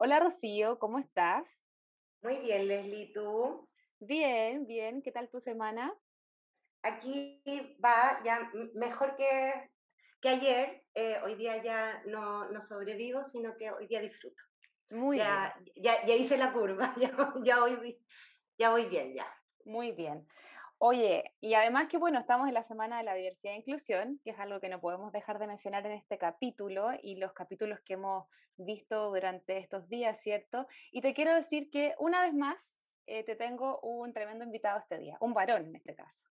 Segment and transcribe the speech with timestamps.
[0.00, 1.44] Hola Rocío, ¿cómo estás?
[2.22, 3.68] Muy bien, Leslie, ¿tú?
[3.98, 5.92] Bien, bien, ¿qué tal tu semana?
[6.84, 7.42] Aquí
[7.84, 9.68] va ya mejor que,
[10.20, 10.84] que ayer.
[10.94, 14.40] Eh, hoy día ya no, no, sobrevivo, sino que hoy día disfruto.
[14.90, 15.74] Muy ya, bien.
[15.82, 17.10] Ya, ya hice la curva, ya,
[17.42, 17.98] ya, voy,
[18.56, 19.26] ya voy bien, ya.
[19.64, 20.28] Muy bien.
[20.78, 24.30] Oye, y además que bueno, estamos en la Semana de la Diversidad e Inclusión, que
[24.30, 27.94] es algo que no podemos dejar de mencionar en este capítulo y los capítulos que
[27.94, 30.66] hemos visto durante estos días, ¿cierto?
[30.92, 32.56] Y te quiero decir que una vez más
[33.06, 36.28] eh, te tengo un tremendo invitado este día, un varón en este caso.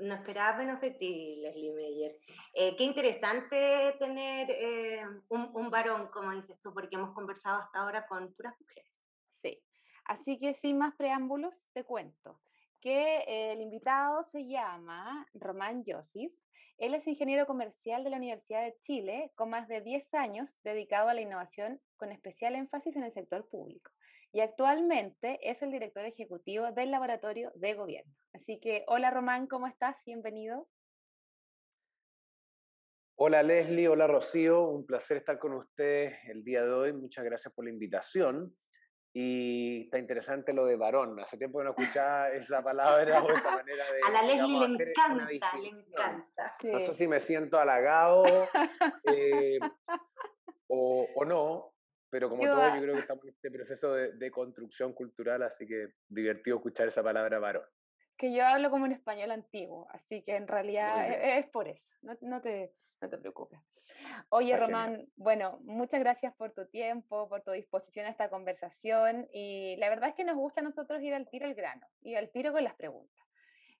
[0.00, 2.18] No esperaba menos de ti, Leslie Meyer.
[2.54, 7.78] Eh, qué interesante tener eh, un, un varón, como dices tú, porque hemos conversado hasta
[7.78, 8.90] ahora con puras mujeres.
[9.28, 9.62] Sí,
[10.06, 12.40] así que sin más preámbulos, te cuento
[12.86, 16.32] que el invitado se llama Román Josif.
[16.78, 21.08] Él es ingeniero comercial de la Universidad de Chile, con más de 10 años dedicado
[21.08, 23.90] a la innovación con especial énfasis en el sector público.
[24.30, 28.14] Y actualmente es el director ejecutivo del Laboratorio de Gobierno.
[28.32, 29.96] Así que, hola Román, ¿cómo estás?
[30.06, 30.68] Bienvenido.
[33.16, 36.92] Hola Leslie, hola Rocío, un placer estar con ustedes el día de hoy.
[36.92, 38.56] Muchas gracias por la invitación.
[39.18, 41.18] Y está interesante lo de varón.
[41.18, 44.00] Hace tiempo que no escuchaba esa palabra o esa manera de.
[44.06, 46.56] A la Leslie le encanta, le encanta.
[46.64, 48.26] No sé si me siento halagado
[49.04, 49.58] eh,
[50.68, 51.72] o, o, no,
[52.10, 55.66] pero como todo, yo creo que estamos en este proceso de, de, construcción cultural, así
[55.66, 57.64] que divertido escuchar esa palabra varón.
[58.18, 61.90] Que yo hablo como un español antiguo, así que en realidad es, es, por eso.
[62.02, 63.60] No, no, te, no te preocupes.
[64.30, 69.76] Oye, Román, bueno, muchas gracias por tu tiempo, por tu disposición a esta conversación y
[69.76, 72.30] la verdad es que nos gusta a nosotros ir al tiro al grano y al
[72.30, 73.26] tiro con las preguntas.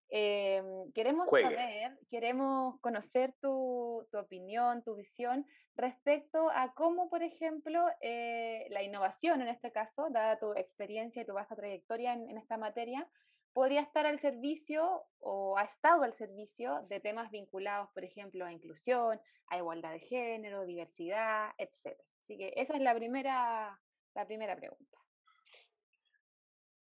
[0.09, 0.63] Eh,
[0.95, 5.45] queremos saber, queremos conocer tu, tu, opinión, tu visión
[5.75, 11.27] respecto a cómo, por ejemplo, eh, la innovación en este caso, dada tu experiencia y
[11.27, 13.09] tu vasta trayectoria en, en esta materia,
[13.57, 18.53] podría estar al servicio o ha estado al servicio de temas vinculados, por ejemplo, a
[18.53, 21.99] inclusión, a igualdad de género, diversidad, etc.
[22.21, 23.81] Así que esa es la primera,
[24.15, 24.99] la primera pregunta.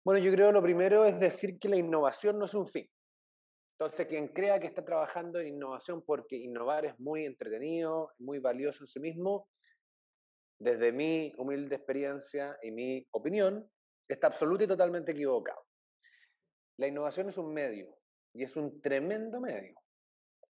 [0.04, 2.86] Bueno, yo creo lo primero es decir que la innovación no es un fin.
[3.80, 8.84] Entonces, quien crea que está trabajando en innovación porque innovar es muy entretenido, muy valioso
[8.84, 9.48] en sí mismo,
[10.60, 13.72] desde mi humilde experiencia y mi opinión,
[14.10, 15.67] está absolutamente y totalmente equivocado.
[16.78, 17.98] La innovación es un medio
[18.34, 19.76] y es un tremendo medio,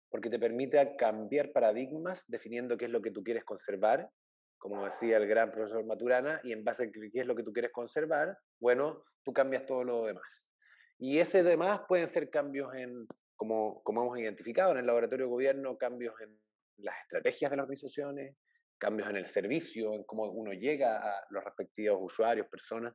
[0.10, 4.10] porque te permite cambiar paradigmas definiendo qué es lo que tú quieres conservar,
[4.58, 7.54] como decía el gran profesor Maturana, y en base a qué es lo que tú
[7.54, 10.50] quieres conservar, bueno, tú cambias todo lo demás.
[10.98, 15.32] Y ese demás pueden ser cambios en, como, como hemos identificado en el laboratorio de
[15.32, 16.38] gobierno, cambios en
[16.80, 18.36] las estrategias de las organizaciones,
[18.78, 22.94] cambios en el servicio, en cómo uno llega a los respectivos usuarios, personas,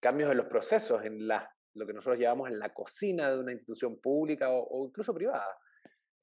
[0.00, 3.52] cambios en los procesos, en las lo que nosotros llevamos en la cocina de una
[3.52, 5.58] institución pública o, incluso privada,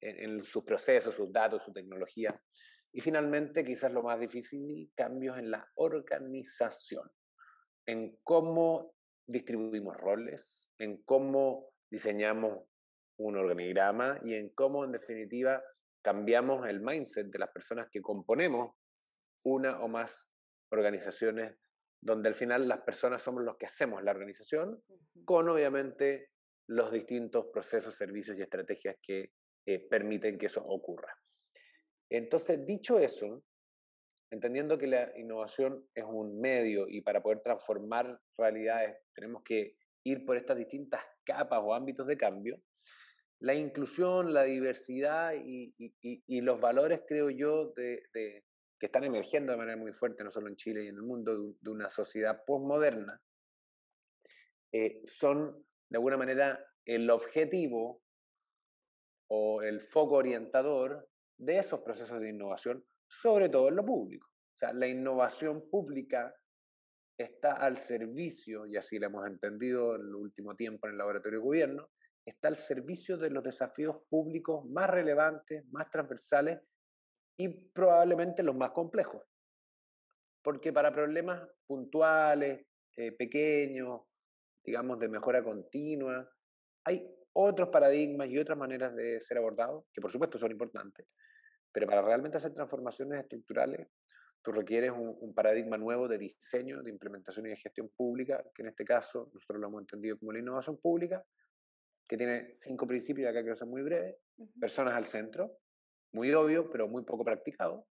[0.00, 2.28] en, en, sus procesos, sus datos, su tecnología.
[2.92, 7.08] Y finalmente, quizás lo más difícil, cambios en la organización,
[7.86, 8.94] en cómo
[9.26, 12.64] distribuimos roles, en cómo diseñamos
[13.18, 15.62] un organigrama y en cómo, en definitiva,
[16.02, 18.74] cambiamos el mindset de las personas que componemos
[19.44, 20.30] una o más
[20.70, 21.56] organizaciones
[22.00, 24.82] donde al final las personas somos los que hacemos la organización,
[25.24, 26.30] con obviamente
[26.66, 29.32] los distintos procesos, servicios y estrategias que
[29.66, 31.12] eh, permiten que eso ocurra.
[32.08, 33.42] Entonces, dicho eso,
[34.30, 40.24] entendiendo que la innovación es un medio y para poder transformar realidades tenemos que ir
[40.24, 42.60] por estas distintas capas o ámbitos de cambio,
[43.40, 48.44] la inclusión, la diversidad y, y, y los valores, creo yo, de, de,
[48.80, 51.54] que están emergiendo de manera muy fuerte, no solo en Chile y en el mundo,
[51.60, 53.20] de una sociedad postmoderna,
[54.72, 58.02] eh, son de alguna manera el objetivo
[59.28, 64.26] o el foco orientador de esos procesos de innovación, sobre todo en lo público.
[64.28, 66.34] O sea, la innovación pública
[67.18, 71.38] está al servicio, y así lo hemos entendido en el último tiempo en el laboratorio
[71.38, 71.90] de gobierno,
[72.24, 76.60] está al servicio de los desafíos públicos más relevantes, más transversales
[77.40, 79.22] y probablemente los más complejos.
[80.42, 82.66] Porque para problemas puntuales,
[82.98, 84.02] eh, pequeños,
[84.62, 86.30] digamos, de mejora continua,
[86.84, 87.02] hay
[87.32, 91.06] otros paradigmas y otras maneras de ser abordados, que por supuesto son importantes,
[91.72, 93.88] pero para realmente hacer transformaciones estructurales,
[94.42, 98.62] tú requieres un, un, paradigma nuevo de diseño, de implementación y de gestión pública, que
[98.62, 101.24] en este caso nosotros lo hemos entendido como la innovación pública,
[102.06, 104.18] que tiene cinco principios, acá quiero ser muy breve,
[104.58, 105.58] personas al centro,
[106.12, 107.86] muy obvio, pero muy poco practicado.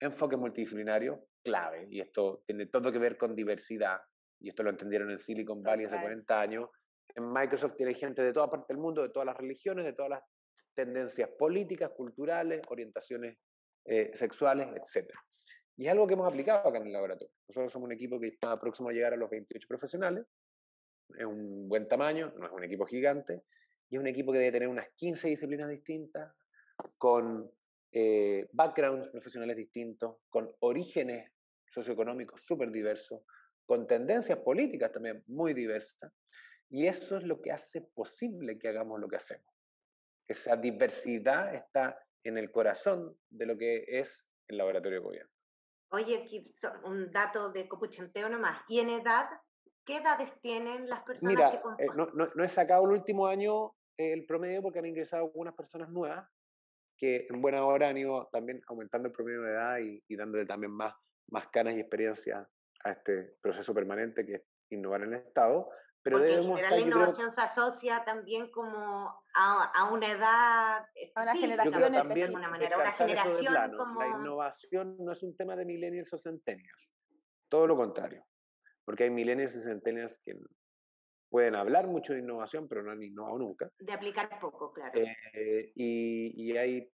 [0.00, 3.98] Enfoque multidisciplinario, clave, y esto tiene todo que ver con diversidad,
[4.40, 6.68] y esto lo entendieron en Silicon Valley hace 40 años.
[7.14, 10.10] En Microsoft tiene gente de toda parte del mundo, de todas las religiones, de todas
[10.10, 10.22] las
[10.74, 13.38] tendencias políticas, culturales, orientaciones
[13.86, 15.10] eh, sexuales, etc.
[15.76, 17.32] Y es algo que hemos aplicado acá en el laboratorio.
[17.48, 20.26] Nosotros somos un equipo que está próximo a llegar a los 28 profesionales,
[21.16, 23.44] es un buen tamaño, no es un equipo gigante,
[23.88, 26.34] y es un equipo que debe tener unas 15 disciplinas distintas,
[26.98, 27.50] con
[27.92, 31.32] eh, backgrounds profesionales distintos, con orígenes
[31.70, 33.22] socioeconómicos súper diversos,
[33.64, 36.12] con tendencias políticas también muy diversas.
[36.68, 39.46] Y eso es lo que hace posible que hagamos lo que hacemos.
[40.28, 45.32] Esa diversidad está en el corazón de lo que es el laboratorio de gobierno.
[45.90, 46.28] Oye,
[46.84, 48.60] un dato de copuchanteo nomás.
[48.68, 49.28] ¿Y en edad?
[49.84, 53.72] ¿Qué edades tienen las personas Mira, que eh, no, no, he sacado el último año
[53.96, 56.28] el promedio porque han ingresado algunas personas nuevas
[56.96, 60.46] que en buena hora han ido también aumentando el promedio de edad y, y dándole
[60.46, 60.94] también más,
[61.28, 62.48] más canas y experiencia
[62.84, 65.68] a este proceso permanente que es innovar en el Estado.
[66.02, 71.22] Pero Porque en general la innovación se asocia también como a, a una edad, a
[71.22, 74.00] una generación, de una manera, una generación como...
[74.00, 76.94] La innovación no es un tema de millennials o centennials,
[77.48, 78.24] todo lo contrario,
[78.84, 80.38] porque hay millennials y centennials que
[81.28, 83.70] pueden hablar mucho de innovación, pero no han innovado nunca.
[83.78, 85.00] De aplicar poco, claro.
[85.32, 86.88] Eh, y, y, hay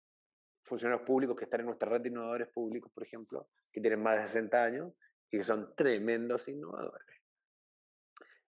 [0.63, 4.19] funcionarios públicos que están en nuestra red de innovadores públicos, por ejemplo, que tienen más
[4.19, 4.93] de 60 años
[5.31, 7.19] y que son tremendos innovadores.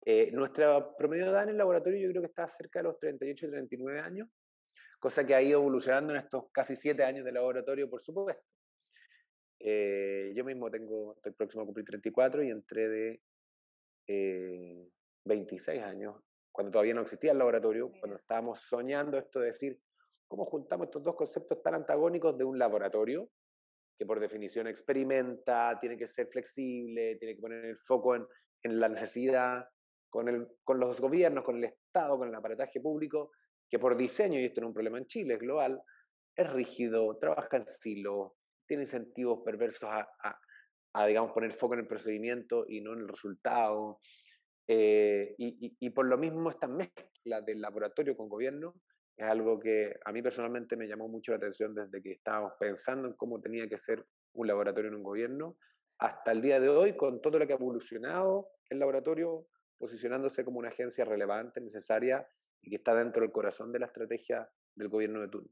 [0.06, 2.98] Eh, nuestra promedio de edad en el laboratorio yo creo que está cerca de los
[2.98, 4.28] 38 y 39 años,
[4.98, 8.44] cosa que ha ido evolucionando en estos casi 7 años de laboratorio, por supuesto.
[9.58, 13.22] Eh, yo mismo tengo, estoy próximo a cumplir 34 y entré de
[14.06, 14.90] eh,
[15.24, 16.16] 26 años,
[16.52, 19.78] cuando todavía no existía el laboratorio, cuando estábamos soñando esto de decir,
[20.28, 23.28] ¿cómo juntamos estos dos conceptos tan antagónicos de un laboratorio?
[23.98, 28.26] que por definición experimenta, tiene que ser flexible, tiene que poner el foco en,
[28.62, 29.68] en la necesidad,
[30.10, 33.32] con, el, con los gobiernos, con el Estado, con el aparataje público,
[33.68, 35.82] que por diseño, y esto no es un problema en Chile, es global,
[36.36, 38.36] es rígido, trabaja en silo,
[38.66, 40.08] tiene incentivos perversos a,
[40.92, 44.00] a, digamos, poner foco en el procedimiento y no en el resultado.
[44.66, 48.74] Eh, y, y, por lo mismo esta mezcla del laboratorio con gobierno
[49.16, 53.06] es algo que a mí personalmente me llamó mucho la atención desde que estábamos pensando
[53.06, 55.56] en cómo tenía que ser un laboratorio en un gobierno,
[55.98, 59.46] hasta el día de hoy, con todo lo que ha evolucionado el laboratorio
[59.78, 62.26] posicionándose como una agencia relevante, necesaria
[62.62, 65.50] y que está dentro del corazón de la estrategia del gobierno de turno.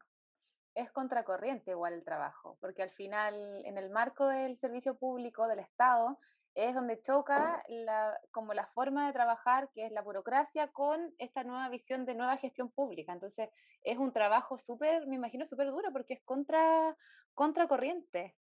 [0.74, 3.34] Es contracorriente igual el trabajo, porque al final,
[3.64, 6.18] en el marco del servicio público del Estado,
[6.54, 11.44] es donde choca la, como la forma de trabajar, que es la burocracia, con esta
[11.44, 13.12] nueva visión de nueva gestión pública.
[13.12, 13.48] Entonces,
[13.82, 16.96] es un trabajo súper, me imagino, súper duro, porque es contra,
[17.34, 18.36] contracorriente.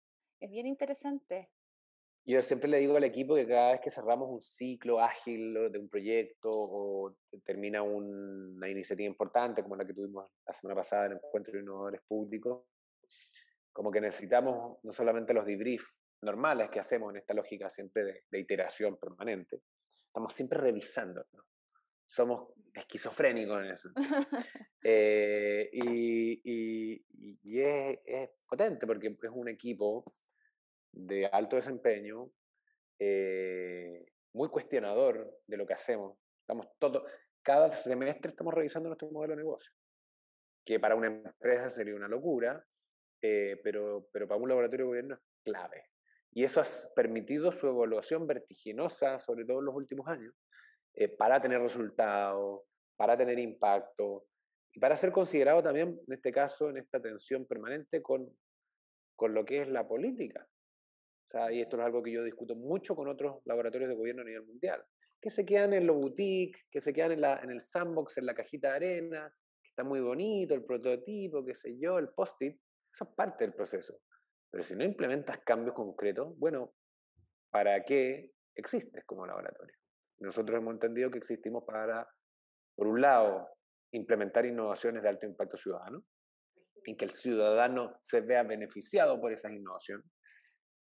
[0.40, 1.50] Es bien interesante.
[2.24, 5.78] Yo siempre le digo al equipo que cada vez que cerramos un ciclo ágil de
[5.78, 11.12] un proyecto o termina una iniciativa importante como la que tuvimos la semana pasada en
[11.12, 12.64] el Encuentro de Innovadores Públicos,
[13.72, 15.86] como que necesitamos no solamente los debriefs
[16.22, 19.62] normales que hacemos en esta lógica siempre de, iteración permanente,
[20.06, 21.26] estamos siempre revisando.
[22.06, 23.90] Somos esquizofrénicos en eso.
[24.88, 27.04] Eh, y, y,
[27.42, 30.04] y es, es, potente porque es un equipo
[30.92, 32.30] de alto desempeño,
[33.00, 36.16] eh, muy cuestionador de lo que hacemos.
[36.40, 37.04] Estamos todo,
[37.42, 39.72] cada semestre estamos revisando nuestro modelo de negocio,
[40.64, 42.64] que para una empresa sería una locura,
[43.22, 45.90] eh, pero, pero para un laboratorio de gobierno es clave.
[46.36, 46.64] Y eso ha
[46.94, 50.34] permitido su evaluación vertiginosa, sobre todo en los últimos años,
[50.94, 52.62] eh, para tener resultados,
[52.94, 54.26] para tener impacto
[54.74, 58.28] y para ser considerado también, en este caso, en esta tensión permanente con,
[59.16, 60.46] con lo que es la política
[61.50, 64.44] y esto es algo que yo discuto mucho con otros laboratorios de gobierno a nivel
[64.44, 64.82] mundial,
[65.20, 68.26] que se quedan en lo boutique, que se quedan en, la, en el sandbox, en
[68.26, 72.56] la cajita de arena, que está muy bonito el prototipo, qué sé yo, el post-it,
[72.92, 74.00] eso es parte del proceso.
[74.50, 76.72] Pero si no implementas cambios concretos, bueno,
[77.50, 79.76] ¿para qué existes como laboratorio?
[80.18, 82.08] Nosotros hemos entendido que existimos para,
[82.74, 83.48] por un lado,
[83.92, 86.04] implementar innovaciones de alto impacto ciudadano,
[86.84, 90.06] y que el ciudadano se vea beneficiado por esas innovaciones,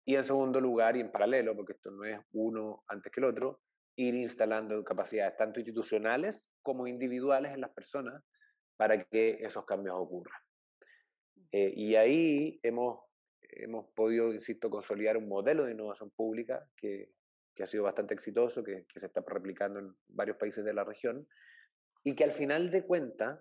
[0.05, 3.25] y en segundo lugar, y en paralelo, porque esto no es uno antes que el
[3.25, 3.61] otro,
[3.95, 8.23] ir instalando capacidades tanto institucionales como individuales en las personas
[8.77, 10.41] para que esos cambios ocurran.
[11.51, 13.01] Eh, y ahí hemos,
[13.51, 17.11] hemos podido, insisto, consolidar un modelo de innovación pública que,
[17.55, 20.83] que ha sido bastante exitoso, que, que, se está replicando en varios países de la
[20.83, 21.27] región,
[22.03, 23.39] y que al final de cuentas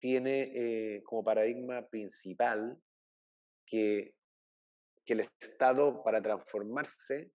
[0.00, 2.78] tiene eh, como paradigma principal
[3.66, 4.14] que
[5.04, 7.32] que el Estado para transformarse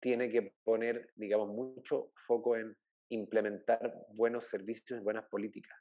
[0.00, 2.76] tiene que poner, digamos, mucho foco en
[3.10, 5.78] implementar buenos servicios y buenas políticas.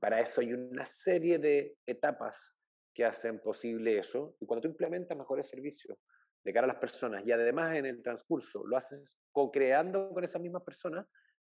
[0.00, 2.56] Para eso hay una serie de etapas
[3.00, 4.36] que hacen posible eso.
[4.40, 5.96] Y cuando tú implementas mejores servicios
[6.44, 10.42] de cara a las personas y además en el transcurso lo haces co-creando con esas
[10.42, 11.06] mismas personas,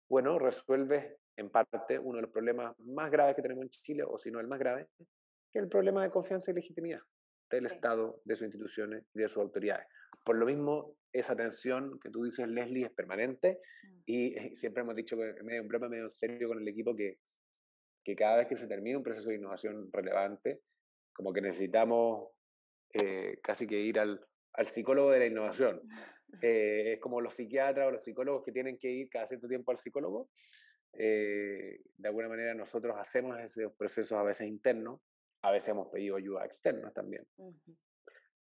[0.09, 4.17] bueno, resuelves en parte uno de los problemas más graves que tenemos en Chile, o
[4.17, 7.01] si no el más grave, que es el problema de confianza y legitimidad
[7.51, 9.89] del Estado, de sus instituciones y de sus autoridades.
[10.25, 14.03] Por lo mismo, esa tensión que tú dices, Leslie, es permanente mm.
[14.07, 17.19] y eh, siempre hemos dicho, medio en broma, medio en serio con el equipo, que,
[18.05, 20.61] que cada vez que se termina un proceso de innovación relevante,
[21.21, 22.31] como que necesitamos
[22.95, 25.83] eh, casi que ir al, al, psicólogo de la innovación.
[26.41, 29.71] Eh, es como los psiquiatras o los psicólogos que tienen que ir cada cierto tiempo
[29.71, 30.31] al psicólogo.
[30.93, 35.01] de alguna manera nosotros hacemos esos procesos a veces internos,
[35.43, 37.27] a veces hemos pedido ayuda externa también,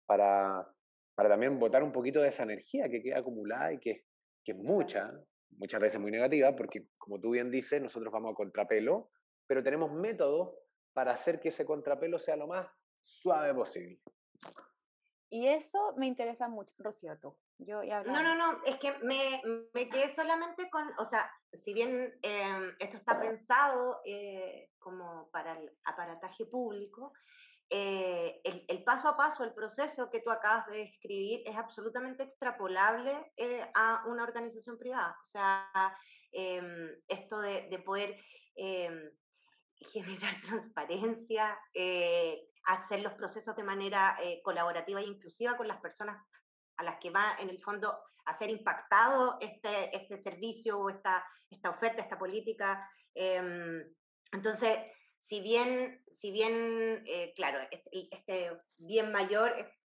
[0.04, 0.66] para
[1.14, 4.04] para también botar un poquito de esa energía que queda acumulada y que,
[4.44, 5.12] que es mucha,
[5.58, 9.10] muchas veces muy negativa, porque como tú bien dices, nosotros vamos a contrapelo,
[9.46, 10.56] pero tenemos métodos
[10.94, 12.66] para hacer que ese contrapelo sea lo más
[13.00, 14.00] suave posible.
[15.28, 17.36] Y eso me interesa mucho, Rocío, tú.
[17.58, 19.42] Yo ya no, no, no, es que me,
[19.74, 21.30] me, quedé solamente con, o sea,
[21.64, 27.12] si bien em, esto está pensado eh, como para el aparataje público,
[27.70, 33.32] eh, el, paso a paso, el proceso que tú acabas de describir es absolutamente extrapolable
[33.36, 35.16] eh, a una organización privada.
[35.20, 35.96] O sea,
[36.32, 38.16] em, esto de, poder
[38.56, 39.10] em,
[39.92, 46.16] generar transparencia, eh, hacer los procesos de manera colaborativa e inclusiva con las personas
[46.76, 51.22] a las que va en el fondo a ser impactado este, este servicio o esta,
[51.50, 52.90] esta oferta, esta política.
[53.14, 53.84] Em,
[54.32, 54.78] entonces,
[55.28, 59.52] si bien si bien, eh, claro, este, este, bien mayor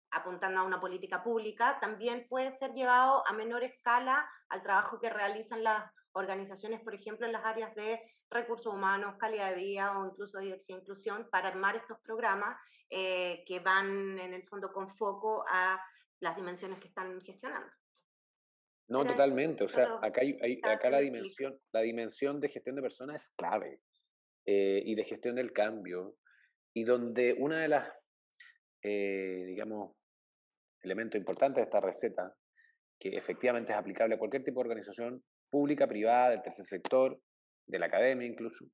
[0.10, 5.12] apuntando a una política pública, también puede ser llevado a menor escala al trabajo que
[5.12, 8.02] realizan las organizaciones, por ejemplo, en las áreas de
[8.36, 12.58] recursos humanos, calidad de vida o incluso diversidad e inclusión, para armar estos programas
[12.90, 15.82] eh, que van en el fondo con foco a
[16.20, 17.72] las dimensiones que están gestionando.
[18.88, 19.64] No, totalmente.
[19.64, 23.82] o sea, acá, hay, acá la dimensión, la dimensión de gestión de personas es clave.
[24.48, 26.18] Eh, y de gestión del cambio,
[26.72, 27.92] y donde una de las,
[28.84, 29.96] eh, digamos,
[30.84, 32.32] elementos importantes de esta receta,
[33.00, 37.20] que efectivamente es aplicable a cualquier tipo de organización pública, privada, del tercer sector,
[37.68, 38.66] de la academia incluso,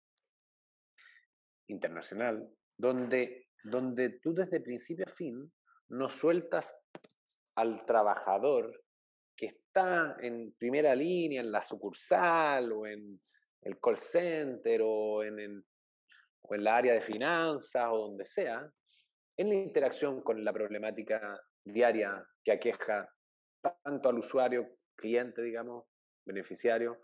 [1.67, 5.51] internacional, donde, donde tú desde principio a fin
[5.89, 6.75] no sueltas
[7.55, 8.83] al trabajador
[9.35, 12.99] que está en primera línea, en la sucursal o en
[13.61, 15.65] el call center o en, el,
[16.41, 18.69] o en la área de finanzas o donde sea,
[19.37, 23.07] en la interacción con la problemática diaria que aqueja
[23.83, 25.85] tanto al usuario, cliente, digamos,
[26.25, 27.01] beneficiario,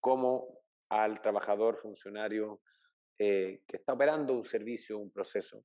[0.00, 0.46] como
[0.88, 2.60] al trabajador, funcionario
[3.18, 5.64] eh, que está operando un servicio, un proceso.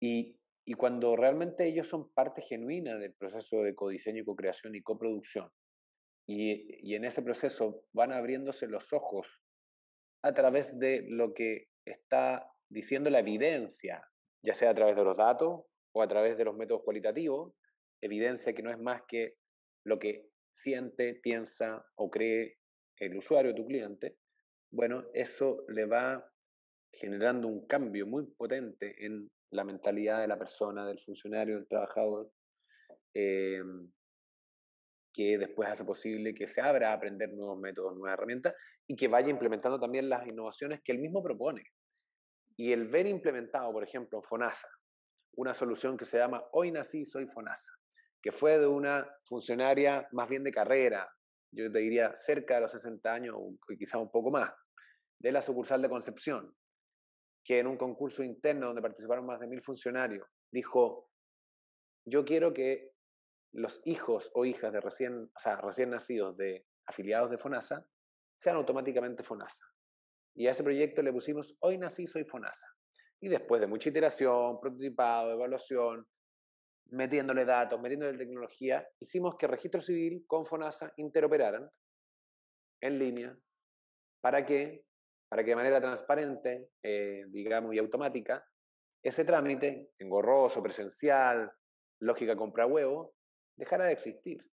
[0.00, 4.82] Y, y cuando realmente ellos son parte genuina del proceso de codiseño y co-creación y
[4.82, 5.50] coproducción,
[6.28, 9.42] y, en ese proceso van abriéndose los ojos
[10.22, 14.06] a través de lo que está diciendo la evidencia,
[14.44, 17.54] ya sea a través de los datos o a través de los métodos cualitativos,
[18.02, 19.36] evidencia que no es más que
[19.86, 22.58] lo que siente, piensa o cree
[23.00, 24.16] el usuario, tu cliente,
[24.70, 26.24] bueno, eso le va
[26.92, 32.30] generando un cambio muy potente en la mentalidad de la persona, del funcionario, del trabajador,
[33.14, 33.62] eh,
[35.12, 38.54] que después hace posible que se abra a aprender nuevos métodos, nuevas herramientas
[38.86, 41.64] y que vaya implementando también las innovaciones que él mismo propone.
[42.56, 44.68] Y el ver implementado, por ejemplo, FONASA,
[45.36, 47.72] una solución que se llama Hoy nací, soy FONASA,
[48.22, 51.08] que fue de una funcionaria más bien de carrera,
[51.50, 54.52] yo te diría cerca de los 60 años o quizá un poco más,
[55.18, 56.54] de la sucursal de Concepción,
[57.44, 61.10] que en un concurso interno donde participaron más de mil funcionarios, dijo,
[62.04, 62.92] yo quiero que
[63.52, 67.84] los hijos o hijas de recién, o sea, recién nacidos de afiliados de FONASA
[68.36, 69.64] sean automáticamente FONASA.
[70.34, 72.68] Y a ese proyecto le pusimos Hoy nací, soy FONASA.
[73.20, 76.06] Y después de mucha iteración, prototipado, evaluación,
[76.90, 81.70] metiéndole datos, metiéndole tecnología, hicimos que Registro Civil con FONASA interoperaran
[82.80, 83.38] en línea.
[84.20, 84.84] ¿Para qué?
[85.28, 88.44] Para que de manera transparente, eh, digamos, y automática,
[89.02, 91.52] ese trámite, engorroso, presencial,
[92.00, 93.14] lógica compra huevo,
[93.56, 94.44] dejara de existir.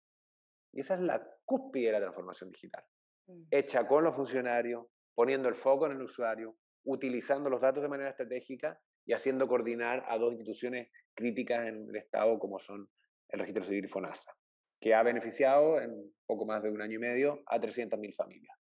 [0.73, 2.83] Y esa es la cúspide de la transformación digital,
[3.27, 3.43] mm.
[3.51, 8.09] hecha con los funcionarios, poniendo el foco en el usuario, utilizando los datos de manera
[8.09, 12.89] estratégica y haciendo coordinar a dos instituciones críticas en el Estado como son
[13.29, 14.31] el registro civil y FONASA,
[14.79, 18.57] que ha beneficiado en poco más de un año y medio a 300.000 familias.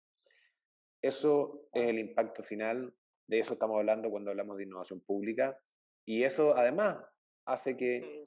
[1.02, 2.94] Eso es el impacto final,
[3.28, 5.60] de eso estamos hablando cuando hablamos de innovación pública,
[6.06, 7.04] y eso además
[7.46, 8.26] hace que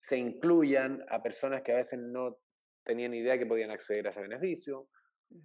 [0.00, 2.38] se incluyan a personas que a veces no
[2.84, 4.88] tenían idea que podían acceder a ese beneficio,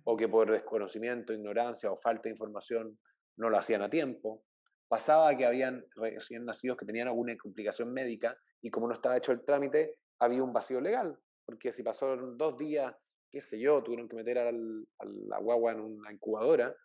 [0.04, 3.00] o que por desconocimiento, ignorancia o falta de información
[3.38, 4.44] no lo hacían a tiempo.
[4.90, 9.32] Pasaba que habían recién nacidos que tenían alguna complicación médica y como no estaba hecho
[9.32, 12.94] el trámite, había un vacío legal, porque si pasaron dos días,
[13.32, 16.76] qué sé yo, tuvieron que meter al, a la guagua en una incubadora,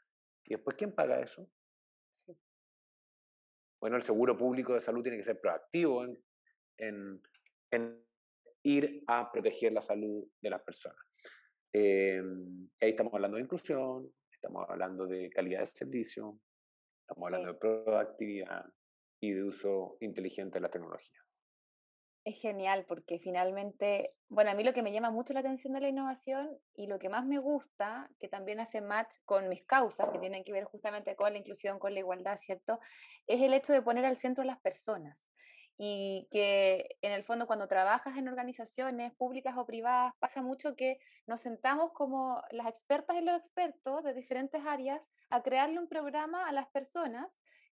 [0.44, 1.48] y después, ¿quién paga eso?
[3.80, 6.22] Bueno, el seguro público de salud tiene que ser proactivo en,
[6.78, 7.22] en,
[7.70, 8.04] en
[8.62, 10.98] ir a proteger la salud de las personas.
[11.72, 12.22] Eh,
[12.80, 16.38] ahí estamos hablando de inclusión, estamos hablando de calidad de servicio,
[17.04, 18.64] estamos hablando de proactividad
[19.20, 21.20] y de uso inteligente de la tecnología.
[22.24, 25.80] Es genial porque finalmente, bueno, a mí lo que me llama mucho la atención de
[25.82, 30.08] la innovación y lo que más me gusta, que también hace match con mis causas,
[30.08, 32.80] que tienen que ver justamente con la inclusión, con la igualdad, ¿cierto?
[33.26, 35.18] Es el hecho de poner al centro a las personas
[35.76, 40.98] y que en el fondo cuando trabajas en organizaciones públicas o privadas pasa mucho que
[41.26, 45.02] nos sentamos como las expertas y los expertos de diferentes áreas
[45.34, 47.28] a crearle un programa a las personas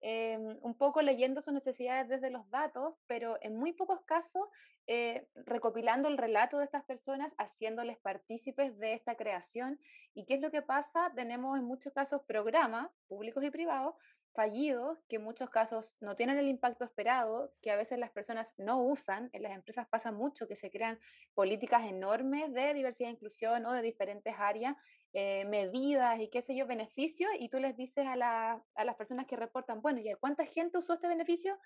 [0.02, 4.46] Em, un poco leyendo sus necesidades desde los datos, pero en muy pocos casos
[4.86, 9.80] eh, recopilando el relato de estas personas, haciéndoles partícipes de esta creación.
[10.14, 11.12] ¿Y qué es lo que pasa?
[11.16, 13.94] Tenemos en muchos casos programas públicos y privados
[14.34, 18.52] fallidos, que en muchos casos no tienen el impacto esperado, que a veces las personas
[18.58, 19.30] no usan.
[19.32, 21.00] En las empresas pasa mucho que se crean
[21.34, 24.76] políticas enormes de diversidad e inclusión o de diferentes áreas
[25.12, 28.96] eh, medidas y qué sé yo, beneficios, y tú les dices a, la, a las
[28.96, 31.58] personas que reportan, bueno, ¿y cuánta gente usó este beneficio?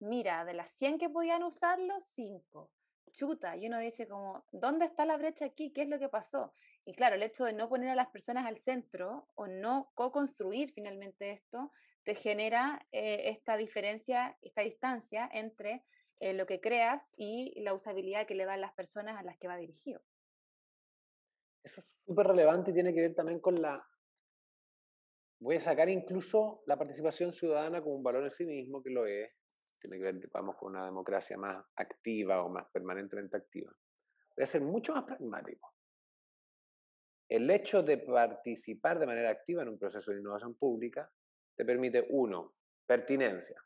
[0.00, 2.70] Mira, de las 100 que podían usarlo, 5.
[3.12, 5.72] Chuta, y uno dice como, ¿dónde está la brecha aquí?
[5.72, 6.52] ¿Qué es lo que pasó?
[6.84, 10.72] Y claro, el hecho de no poner a las personas al centro o no co-construir
[10.72, 11.72] finalmente esto,
[12.04, 15.84] te genera eh, esta diferencia, esta distancia entre
[16.20, 19.48] eh, lo que creas y la usabilidad que le dan las personas a las que
[19.48, 20.00] va dirigido.
[21.68, 23.86] Eso es súper relevante y tiene que ver también con la...
[25.40, 29.06] Voy a sacar incluso la participación ciudadana como un valor en sí mismo, que lo
[29.06, 29.30] es.
[29.78, 33.70] Tiene que ver, vamos, con una democracia más activa o más permanentemente activa.
[34.34, 35.74] Voy a ser mucho más pragmático.
[37.28, 41.12] El hecho de participar de manera activa en un proceso de innovación pública
[41.54, 42.54] te permite, uno,
[42.86, 43.62] pertinencia,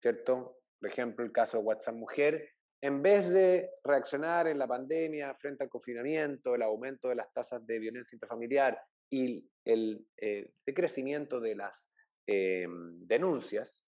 [0.00, 0.62] ¿cierto?
[0.80, 5.62] Por ejemplo, el caso de WhatsApp Mujer en vez de reaccionar en la pandemia frente
[5.62, 11.54] al confinamiento, el aumento de las tasas de violencia intrafamiliar y el eh, decrecimiento de
[11.54, 11.92] las
[12.26, 13.86] eh, denuncias,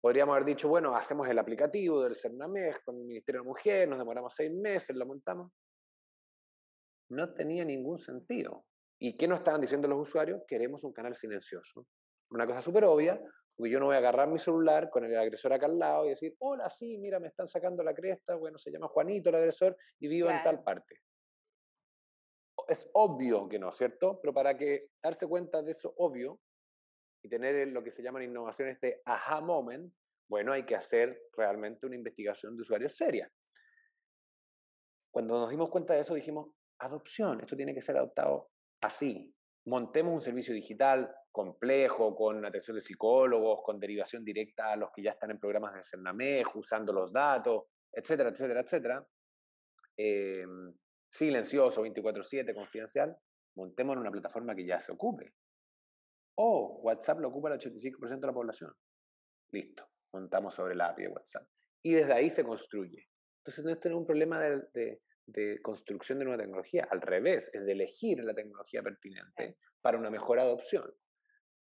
[0.00, 3.88] podríamos haber dicho, bueno, hacemos el aplicativo del CERNAMES con el Ministerio de la Mujer,
[3.88, 5.50] nos demoramos seis meses, lo montamos.
[7.10, 8.64] No tenía ningún sentido.
[9.00, 10.42] ¿Y qué nos estaban diciendo los usuarios?
[10.46, 11.84] Queremos un canal silencioso.
[12.30, 13.20] Una cosa súper obvia,
[13.62, 16.08] porque yo no voy a agarrar mi celular con el agresor acá al lado y
[16.08, 19.76] decir, hola, sí, mira, me están sacando la cresta, bueno, se llama Juanito el agresor
[20.00, 21.00] y vivo en tal parte.
[22.66, 24.18] Es obvio que no, ¿cierto?
[24.20, 26.40] Pero para que darse cuenta de eso obvio
[27.22, 29.94] y tener lo que se llama en innovación este aha moment,
[30.28, 33.30] bueno, hay que hacer realmente una investigación de usuarios seria.
[35.12, 39.32] Cuando nos dimos cuenta de eso dijimos, adopción, esto tiene que ser adoptado así.
[39.66, 45.02] Montemos un servicio digital, complejo, con atención de psicólogos, con derivación directa a los que
[45.02, 49.06] ya están en programas de CERNAMEJ, usando los datos, etcétera, etcétera, etcétera.
[49.96, 50.44] Eh,
[51.08, 53.16] silencioso, 24/7, confidencial,
[53.56, 55.32] montemos en una plataforma que ya se ocupe.
[56.38, 58.72] O WhatsApp lo ocupa el 85% de la población.
[59.52, 61.46] Listo, montamos sobre la API de WhatsApp.
[61.84, 63.08] Y desde ahí se construye.
[63.40, 65.02] Entonces no es tener un problema de
[65.62, 70.38] construcción de nueva tecnología, al revés, es de elegir la tecnología pertinente para una mejor
[70.38, 70.92] adopción.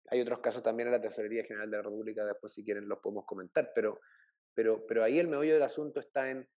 [0.08, 2.98] Hay otros casos también en la Tesorería General de la República, después si quieren los
[2.98, 4.00] podemos comentar, pero,
[4.54, 6.48] pero, pero ahí el meollo del asunto está en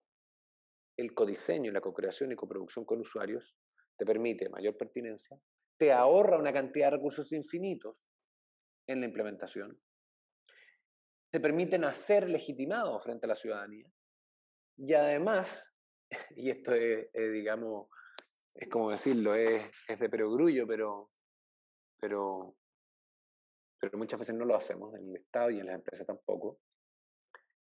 [0.96, 3.56] el codiseño, la co-creación y coproducción con usuarios,
[3.96, 5.38] te permite mayor pertinencia,
[5.76, 7.96] te ahorra una cantidad de recursos infinitos
[8.86, 9.78] en la implementación,
[11.30, 13.90] te permite nacer legitimado frente a la ciudadanía
[14.76, 15.73] y además,
[16.36, 17.88] y esto es, digamos,
[18.54, 21.10] es como decirlo, es, es de perogrullo, pero,
[22.00, 22.56] pero
[23.84, 26.58] pero muchas veces no lo hacemos en el Estado y en las empresas tampoco,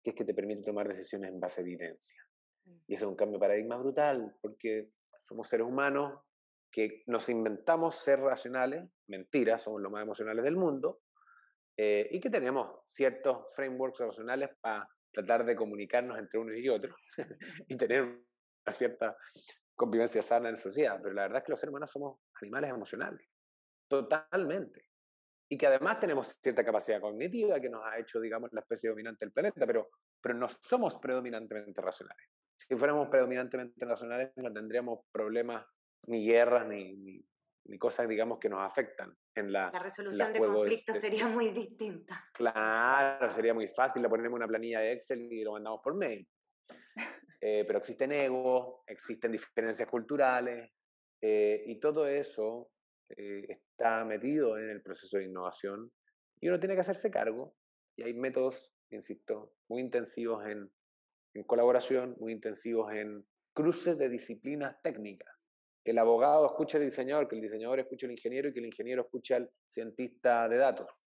[0.04, 2.22] que es que te permite tomar decisiones en base a evidencia.
[2.66, 2.76] Mm.
[2.88, 4.90] Y eso es un cambio de paradigma brutal, porque
[5.26, 6.20] somos seres humanos
[6.70, 11.00] que nos inventamos ser racionales, mentiras, somos los más emocionales del mundo,
[11.78, 16.94] eh, y que tenemos ciertos frameworks racionales para tratar de comunicarnos entre unos y otros
[17.68, 18.22] y tener
[18.70, 19.16] cierta
[19.74, 21.00] convivencia sana en sociedad.
[21.02, 23.28] Pero la verdad es que los seres humanos somos animales emocionales,
[23.88, 24.86] totalmente.
[25.48, 29.24] Y que además tenemos cierta capacidad cognitiva que nos ha hecho, digamos, la especie dominante
[29.24, 32.26] del planeta, pero, pero no somos predominantemente racionales.
[32.56, 35.66] Si fuéramos predominantemente racionales, no tendríamos problemas,
[36.06, 37.24] ni guerras, ni,
[37.64, 39.70] ni, cosas, digamos, que nos afectan en la...
[39.70, 42.24] La resolución de conflictos sería muy distinta.
[42.32, 46.26] Claro, sería muy fácil, le ponemos una planilla de Excel y lo mandamos por mail.
[47.44, 50.70] Eh, pero existen egos, existen diferencias culturales,
[51.20, 52.70] eh, y todo eso
[53.08, 55.90] eh, está metido en el proceso de innovación
[56.40, 57.56] y uno tiene que hacerse cargo.
[57.96, 60.70] Y hay métodos, insisto, muy intensivos en,
[61.34, 65.32] en colaboración, muy intensivos en cruces de disciplinas técnicas.
[65.84, 68.66] Que el abogado escuche al diseñador, que el diseñador escuche al ingeniero y que el
[68.66, 71.04] ingeniero escuche al cientista de datos.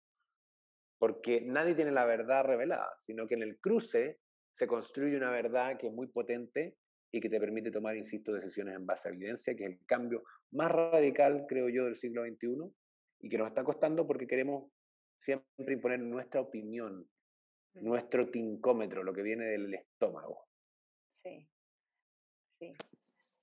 [0.99, 4.19] Porque nadie tiene la verdad revelada, sino que en el cruce
[4.59, 6.77] se construye una verdad que es muy potente
[7.12, 10.25] y que te permite tomar, insisto, decisiones en base a evidencia, que es el cambio
[10.51, 12.75] más radical, creo yo, del siglo XXI
[13.21, 14.68] y que nos está costando porque queremos
[15.16, 17.09] siempre imponer nuestra opinión,
[17.75, 17.85] mm.
[17.85, 20.49] nuestro tincómetro, lo que viene del estómago.
[21.23, 21.49] Sí,
[22.59, 22.75] sí.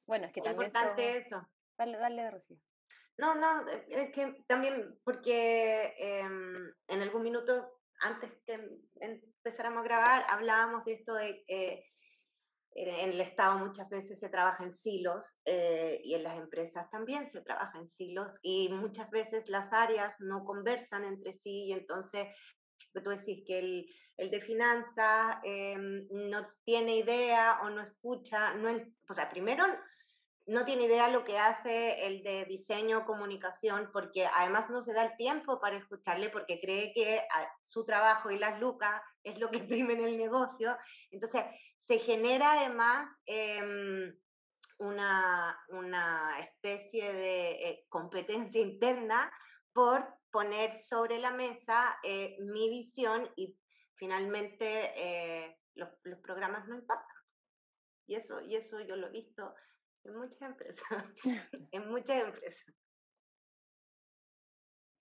[0.08, 0.68] Bueno, es que también...
[0.68, 1.48] importante eso.
[1.78, 2.58] Dale, dale, Rocío.
[3.18, 8.60] No, no, es que también porque em, en algún minuto antes que
[9.00, 11.84] empezáramos a grabar hablábamos de esto de eh,
[12.76, 17.32] en el Estado muchas veces se trabaja en silos eh, y en las empresas también
[17.32, 22.28] se trabaja en silos y muchas veces las áreas no conversan entre sí y entonces
[23.02, 28.70] tú decís que el, el de finanzas em, no tiene idea o no escucha, no,
[29.10, 29.66] o sea, primero
[30.48, 35.04] no tiene idea lo que hace el de diseño, comunicación, porque además no se da
[35.06, 39.50] el tiempo para escucharle porque cree que ah, su trabajo y las lucas es lo
[39.50, 40.78] que imprime en el negocio.
[41.10, 41.46] Entonces,
[41.88, 44.16] se genera además em,
[44.78, 49.32] una, una, especie de eh, competencia interna
[49.74, 53.58] por poner sobre la mesa eh, mi visión y
[53.96, 57.16] finalmente eh, los, los, programas no impactan.
[58.08, 59.56] Y eso, y eso yo lo he visto
[60.06, 60.86] en muchas empresas,
[61.72, 62.76] en muchas empresas.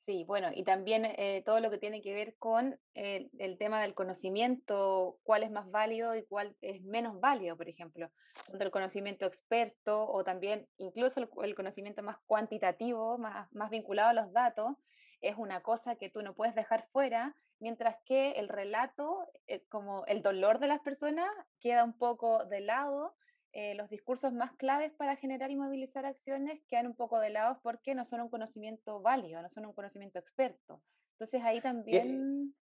[0.07, 3.95] Sí, bueno, y también eh, todo lo que tiene que ver con el, tema del
[3.95, 8.11] conocimiento, cuál es más válido y cuál es menos válido, por ejemplo,
[8.47, 14.13] tanto el conocimiento experto o también incluso el, conocimiento más cuantitativo, más, más vinculado a
[14.13, 14.77] los datos,
[15.23, 20.05] es una cosa que tú no puedes dejar fuera, mientras que el relato, eh, como
[20.05, 23.17] el dolor de las personas, queda un poco de lado
[23.57, 27.61] eh, los discursos más claves para generar y movilizar acciones quedan un poco de lado
[27.63, 30.83] porque no son un conocimiento válido, no son un conocimiento experto.
[31.13, 32.53] Entonces ahí también...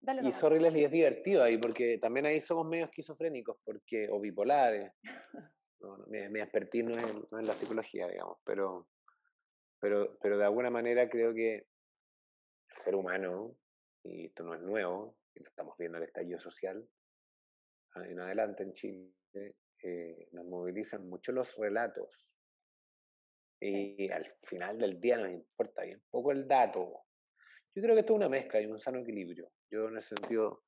[0.00, 4.18] Dale, y sorry Leslie, es divertido ahí, porque también ahí somos medio esquizofrénicos porque, o
[4.18, 4.92] bipolares.
[6.08, 8.88] mi, mi expertise no es, no es, la psicología, digamos, pero,
[9.78, 11.66] pero, pero de alguna manera creo que el
[12.68, 13.54] ser humano,
[14.02, 16.84] y esto no es nuevo, lo estamos viendo el estallido social,
[17.94, 22.28] en adelante en Chile, eh, nos movilizan mucho los relatos.
[23.60, 27.04] Y al final del día nos importa bien poco el dato.
[27.74, 29.50] Yo creo que esto es una mezcla y un sano equilibrio.
[29.70, 30.64] Yo en ese sentido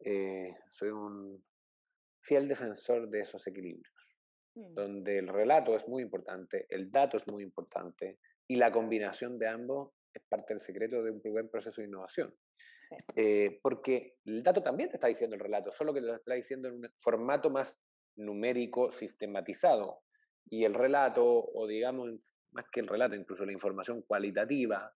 [0.00, 1.44] eh, soy un
[2.22, 3.94] fiel defensor de esos equilibrios,
[4.54, 4.74] mm.
[4.74, 9.48] donde el relato es muy importante, el dato es muy importante y la combinación de
[9.48, 12.34] ambos es parte del secreto de un buen proceso de innovación.
[13.16, 16.34] Eh, porque el dato también te está diciendo el relato, solo que te lo está
[16.34, 17.80] diciendo en un formato más
[18.16, 20.00] numérico sistematizado.
[20.48, 22.10] Y el relato, o digamos,
[22.52, 24.92] más que el relato, incluso la información cualitativa,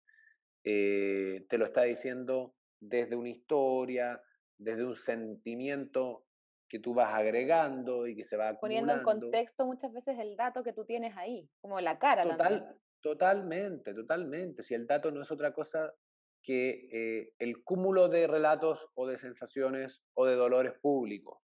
[0.64, 4.20] eh, te lo está diciendo desde una historia,
[4.58, 6.24] desde un sentimiento
[6.68, 8.60] que tú vas agregando y que se va acumulando.
[8.60, 12.24] Poniendo en contexto muchas veces el dato que tú tienes ahí, como la cara.
[12.24, 14.62] Total, totalmente, totalmente.
[14.62, 15.94] Si el dato no es otra cosa
[16.42, 21.38] que eh, el cúmulo de relatos o de sensaciones o de dolores públicos.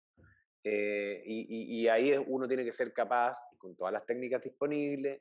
[0.65, 5.21] Eh, y, ahí uno tiene que ser capaz, con todas las técnicas disponibles,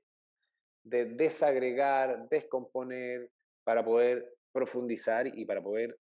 [0.83, 3.29] de desagregar, descomponer,
[3.63, 5.97] para poder profundizar y para poder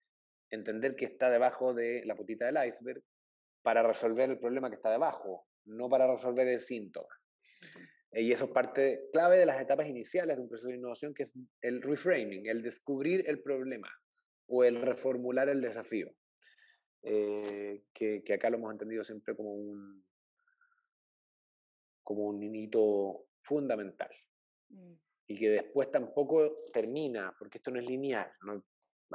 [0.51, 3.03] entender que está debajo de la putita del iceberg,
[3.62, 7.09] para resolver el problema que está debajo, no para resolver el síntoma.
[8.12, 11.25] Y eso es parte clave de las etapas iniciales de un proceso de innovación, que
[11.25, 13.90] es el reframing, el descubrir el problema
[14.49, 16.14] o el reformular el desafío.
[17.09, 20.05] Eh, que, acá lo hemos entendido siempre como un,
[22.03, 24.11] como un hito fundamental.
[24.71, 24.95] Mm.
[25.29, 28.29] Y que después tampoco termina, porque esto no es lineal.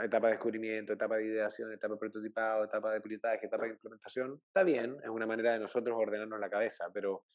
[0.01, 4.41] etapa de descubrimiento, etapa de ideación, etapa de prototipado, etapa de pilotaje, etapa de implementación,
[4.47, 7.25] está bien, es una manera de nosotros ordenarnos la cabeza, pero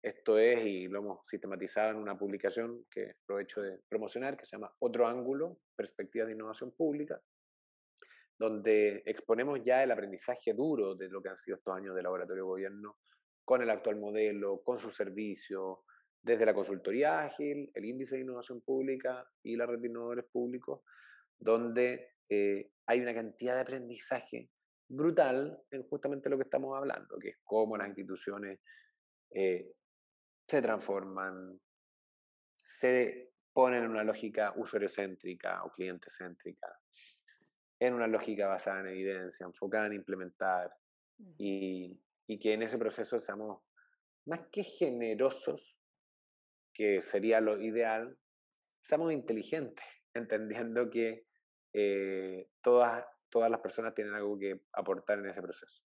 [0.00, 4.52] esto es, y lo hemos sistematizado en una publicación que aprovecho de promocionar, que se
[4.56, 7.20] llama Otro Ángulo, Perspectivas de Innovación Pública,
[8.38, 12.44] donde exponemos ya el aprendizaje duro de lo que han sido estos años de laboratorio
[12.44, 12.96] de gobierno
[13.44, 15.78] con el actual modelo, con sus servicios,
[16.22, 20.82] desde la consultoría ágil, el índice de innovación pública y la red de innovadores públicos,
[21.38, 24.50] donde eh, hay una cantidad de aprendizaje
[24.88, 28.60] brutal en justamente lo que estamos hablando, que es cómo las instituciones
[29.30, 29.72] eh,
[30.46, 31.58] se transforman,
[32.54, 36.68] se ponen en una lógica usuario-céntrica o cliente-céntrica,
[37.80, 40.74] en una lógica basada en evidencia, enfocada en implementar
[41.38, 43.62] y, y que en ese proceso seamos
[44.26, 45.76] más que generosos,
[46.74, 48.16] que sería lo ideal,
[48.84, 51.26] seamos inteligentes, entendiendo que
[51.72, 55.82] eh, todas, todas las personas tienen algo que aportar en ese proceso.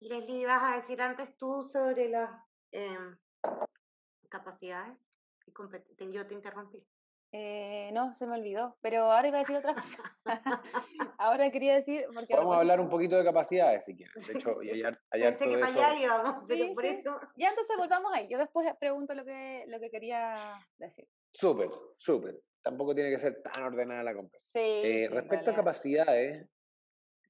[0.00, 2.30] Leslie, ¿vas a decir antes tú sobre las
[2.70, 3.16] em,
[4.28, 4.96] capacidades?
[6.12, 6.86] Yo te interrumpí.
[7.32, 10.16] Eh, no, se me olvidó, pero ahora iba a decir otra cosa.
[11.18, 12.06] ahora quería decir...
[12.14, 14.26] Porque Podemos hablar un poquito de capacidades si quieres.
[14.26, 17.20] De hecho, y allá, allá Pensé que para allá íbamos, pero por eso...
[17.36, 18.28] Ya entonces volvamos ahí.
[18.28, 21.06] Yo después pregunto lo que, lo que quería decir.
[21.32, 22.40] Súper, súper.
[22.62, 24.64] Tampoco tiene que ser tan ordenada la conversación.
[24.64, 26.48] Eh, respecto a capacidades,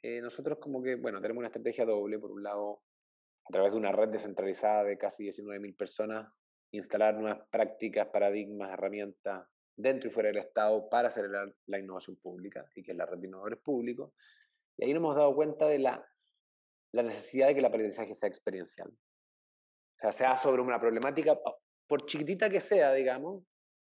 [0.03, 2.19] eh, nosotros como que, bueno, tenemos una estrategia doble.
[2.19, 2.83] Por un lado,
[3.45, 6.33] a través de una red descentralizada de casi 19.000 personas,
[6.71, 12.65] instalar nuevas prácticas, paradigmas, herramientas dentro y fuera del Estado para acelerar la innovación pública,
[12.75, 14.13] y que es la red de innovadores públicos.
[14.77, 16.05] Y ahí nos hemos dado cuenta de la,
[16.93, 18.89] la necesidad de que el aprendizaje sea experiencial.
[18.89, 21.39] O sea, sea sobre una problemática,
[21.87, 23.45] por chiquitita que sea, digamos,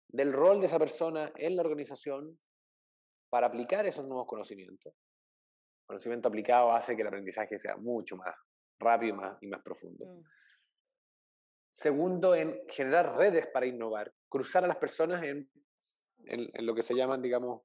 [0.09, 2.39] del rol de esa persona en la organización
[3.31, 4.95] para aplicar esos nuevos conocimientos.
[4.95, 8.35] El conocimiento aplicado hace que el aprendizaje sea mucho más
[8.79, 10.07] rápido más, y más profundo.
[10.07, 10.23] Mm.
[11.73, 15.49] Segundo, en generar redes para innovar, cruzar a las personas en
[16.29, 17.63] en, lo que se llaman, digamos,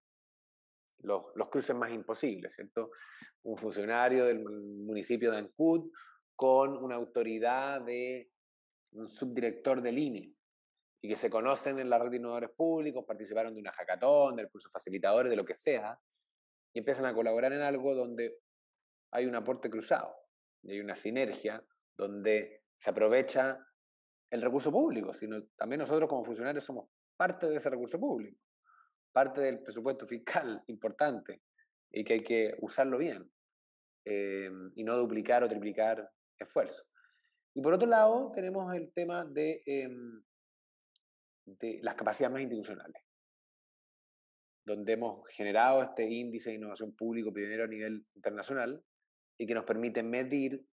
[1.00, 2.92] los, los, cruces más imposibles, ¿cierto?
[3.44, 5.92] Un funcionario del municipio de Ancud
[6.36, 8.30] con una autoridad de
[8.94, 10.34] un subdirector del INE
[11.02, 14.50] y que se conocen en la red de innovadores públicos, participaron de una hackathon, del
[14.50, 16.00] curso facilitadores, de lo que sea,
[16.74, 18.38] y empiezan a colaborar en algo donde
[19.12, 20.16] hay un aporte cruzado
[20.64, 21.62] y hay una sinergia
[21.98, 23.60] donde se aprovecha
[24.32, 28.40] el recurso público, sino también nosotros como funcionarios somos parte de ese recurso público
[29.14, 31.42] parte del presupuesto fiscal importante
[31.92, 33.32] y que hay que usarlo bien
[34.06, 36.86] eh, y no duplicar o triplicar esfuerzos.
[37.54, 40.24] Y por otro lado, tenemos el tema de, em,
[41.46, 43.02] de las capacidades más institucionales,
[44.66, 48.84] donde hemos generado este índice de innovación público pionero a nivel internacional
[49.38, 50.66] y que nos permite medir,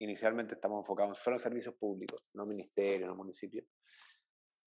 [0.00, 3.66] inicialmente estamos enfocados solo en servicios públicos, no ministerios, no municipios,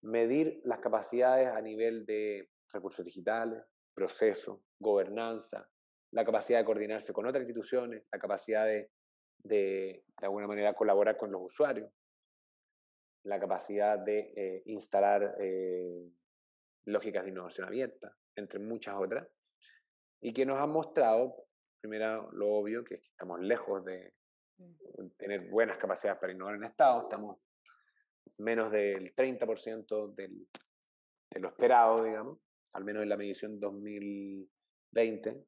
[0.01, 5.69] medir las capacidades a nivel de recursos digitales, procesos, gobernanza,
[6.11, 8.91] la capacidad de coordinarse con otras instituciones, la capacidad de,
[9.43, 11.91] de, de alguna manera, colaborar con los usuarios,
[13.23, 16.09] la capacidad de eh, instalar eh,
[16.85, 19.27] lógicas de innovación abierta, entre muchas otras,
[20.21, 21.45] y que nos han mostrado,
[21.81, 24.13] primero, lo obvio, que, es que estamos lejos de
[25.17, 27.37] tener buenas capacidades para innovar en Estado, estamos
[28.39, 30.47] menos del 30% del,
[31.29, 32.39] de lo esperado, digamos,
[32.73, 35.45] al menos en la medición 2020,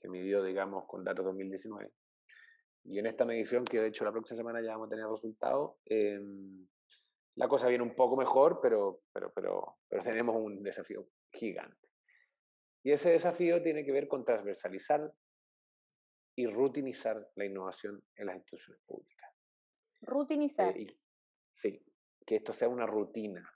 [0.00, 1.90] que midió, digamos, con datos 2019.
[2.84, 5.76] Y en esta medición, que de hecho la próxima semana ya vamos a tener resultados,
[5.86, 6.66] em,
[7.36, 11.88] la cosa viene un poco mejor, pero, pero, pero, pero tenemos un desafío gigante.
[12.84, 15.12] Y ese desafío tiene que ver con transversalizar
[16.36, 19.30] y rutinizar la innovación en las instituciones públicas.
[20.02, 20.76] Rutinizar.
[20.76, 20.98] Eh,
[21.54, 21.82] sí,
[22.26, 23.50] que esto sea una rutina,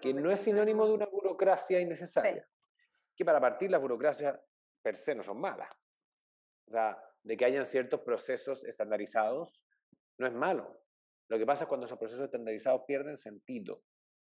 [0.00, 1.07] que no es sinónimo de una
[1.38, 2.46] burocracia innecesaria.
[3.16, 4.38] Que para partir las burocracias
[4.82, 5.70] per se no son malas.
[6.66, 9.64] O sea, de que hayan ciertos procesos estandarizados
[10.18, 10.82] no es malo.
[11.28, 13.82] Lo que pasa es cuando esos procesos estandarizados pierden sentido.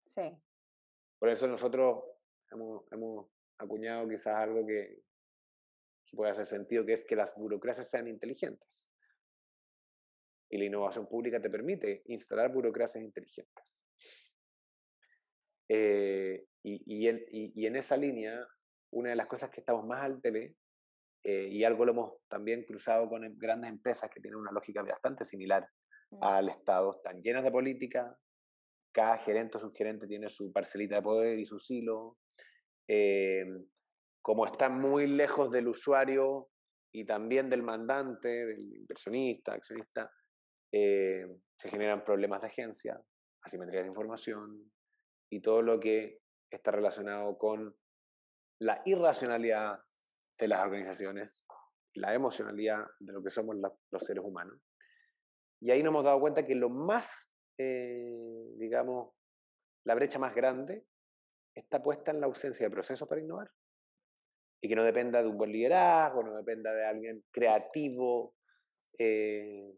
[0.05, 0.37] Sí.
[1.17, 2.03] Por eso nosotros
[2.51, 5.01] hemos, hemos acuñado quizás algo que,
[6.05, 8.87] que puede hacer sentido, que es que las burocracias sean inteligentes.
[10.49, 13.75] Y la innovación pública te permite instalar burocracias inteligentes.
[15.69, 18.45] Eh, y, y, en, esa línea,
[18.91, 20.55] una de las cosas que estamos más al TV,
[21.23, 24.81] eh, y algo lo hemos también cruzado con em, grandes empresas que tienen una lógica
[24.81, 25.67] bastante similar
[26.11, 26.23] mm.
[26.23, 28.17] al Estado, están llenas de política,
[28.91, 32.17] cada gerente o subgerente tiene su parcelita de poder y su silo,
[32.87, 33.45] eh,
[34.21, 36.49] como están muy lejos del usuario
[36.91, 40.11] y también del mandante, del inversionista, accionista,
[40.71, 41.25] eh,
[41.57, 42.99] se generan problemas de agencia,
[43.43, 44.71] asimetría de información
[45.31, 46.19] y todo lo que
[46.55, 47.75] está relacionado con
[48.59, 49.79] la irracionalidad
[50.39, 51.45] de las organizaciones,
[51.95, 53.55] la emocionalidad de lo que somos
[53.91, 54.59] los seres humanos.
[55.61, 59.13] Y ahí nos hemos dado cuenta que lo más, eh, digamos,
[59.85, 60.85] la brecha más grande
[61.55, 63.51] está puesta en la ausencia de procesos para innovar.
[64.61, 68.35] Y que no dependa de un buen liderazgo, no dependa de alguien creativo.
[68.97, 69.73] Eh,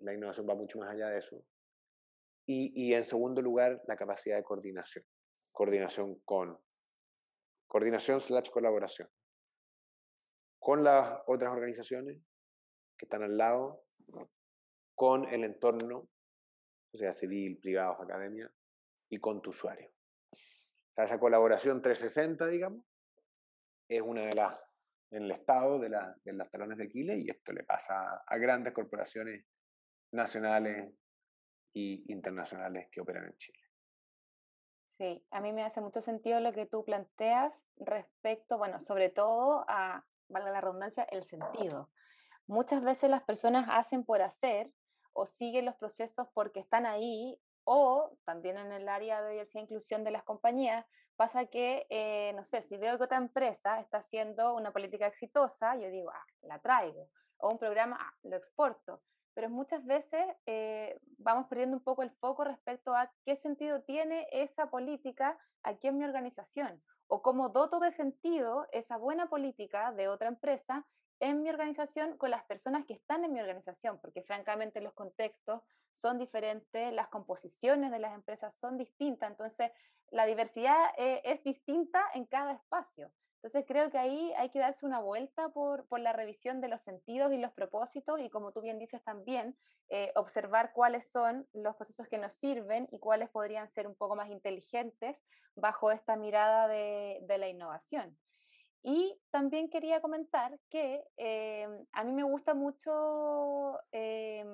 [0.00, 1.44] la innovación va mucho más allá de eso.
[2.46, 5.04] Y, y en segundo lugar, la capacidad de coordinación.
[5.58, 6.56] Coordinación con
[7.66, 9.08] coordinación slash colaboración
[10.60, 12.22] con las otras organizaciones
[12.96, 13.82] que están al lado,
[14.94, 16.08] con el entorno,
[16.92, 18.48] o sea, civil, privados, academia,
[19.10, 19.90] y con tu usuario.
[20.30, 22.84] O sea, esa colaboración 360, digamos,
[23.88, 24.64] es una de las,
[25.10, 28.38] en el estado de, la, de las talones de Aquiles, y esto le pasa a
[28.38, 29.44] grandes corporaciones
[30.12, 30.94] nacionales
[31.74, 33.67] e internacionales que operan en Chile.
[34.98, 39.64] Sí, a mí me hace mucho sentido lo que tú planteas respecto, bueno, sobre todo
[39.68, 41.88] a, valga la redundancia, el sentido.
[42.48, 44.72] Muchas veces las personas hacen por hacer
[45.12, 49.64] o siguen los procesos porque están ahí o también en el área de diversidad e
[49.64, 50.84] inclusión de las compañías,
[51.14, 55.76] pasa que, eh, no sé, si veo que otra empresa está haciendo una política exitosa,
[55.76, 57.08] yo digo, ah, la traigo.
[57.36, 59.02] O un programa, ah, lo exporto
[59.38, 64.26] pero muchas veces eh, vamos perdiendo un poco el foco respecto a qué sentido tiene
[64.32, 70.08] esa política aquí en mi organización o cómo doto de sentido esa buena política de
[70.08, 70.84] otra empresa
[71.20, 75.62] en mi organización con las personas que están en mi organización, porque francamente los contextos
[75.92, 79.70] son diferentes, las composiciones de las empresas son distintas, entonces
[80.10, 83.12] la diversidad eh, es distinta en cada espacio.
[83.42, 86.82] Entonces creo que ahí hay que darse una vuelta por, por, la revisión de los
[86.82, 89.56] sentidos y los propósitos y como tú bien dices también,
[89.90, 94.16] eh, observar cuáles son los procesos que nos sirven y cuáles podrían ser un poco
[94.16, 95.16] más inteligentes
[95.54, 98.18] bajo esta mirada de, de la innovación.
[98.82, 104.44] Y también quería comentar que eh, a mí me gusta mucho eh,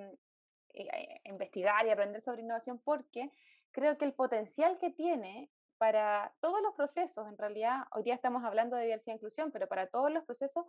[1.25, 3.31] investigar y aprender sobre innovación porque
[3.71, 8.45] creo que el potencial que tiene para todos los procesos, en realidad, hoy día estamos
[8.45, 10.65] hablando de diversidad e inclusión, pero para todos los procesos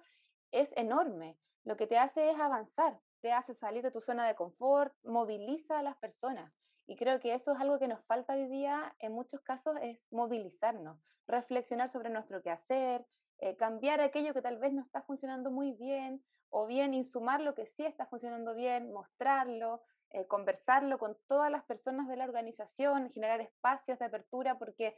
[0.51, 1.37] es enorme.
[1.63, 5.79] Lo que te hace es avanzar, te hace salir de tu zona de confort, moviliza
[5.79, 6.53] a las personas.
[6.87, 9.99] Y creo que eso es algo que nos falta hoy día, en muchos casos, es
[10.11, 13.07] movilizarnos, reflexionar sobre nuestro quehacer,
[13.39, 17.55] eh, cambiar aquello que tal vez no está funcionando muy bien, o bien insumar lo
[17.55, 19.81] que sí está funcionando bien, mostrarlo,
[20.15, 24.97] eh, conversarlo con todas las personas de la organización, generar espacios de apertura, porque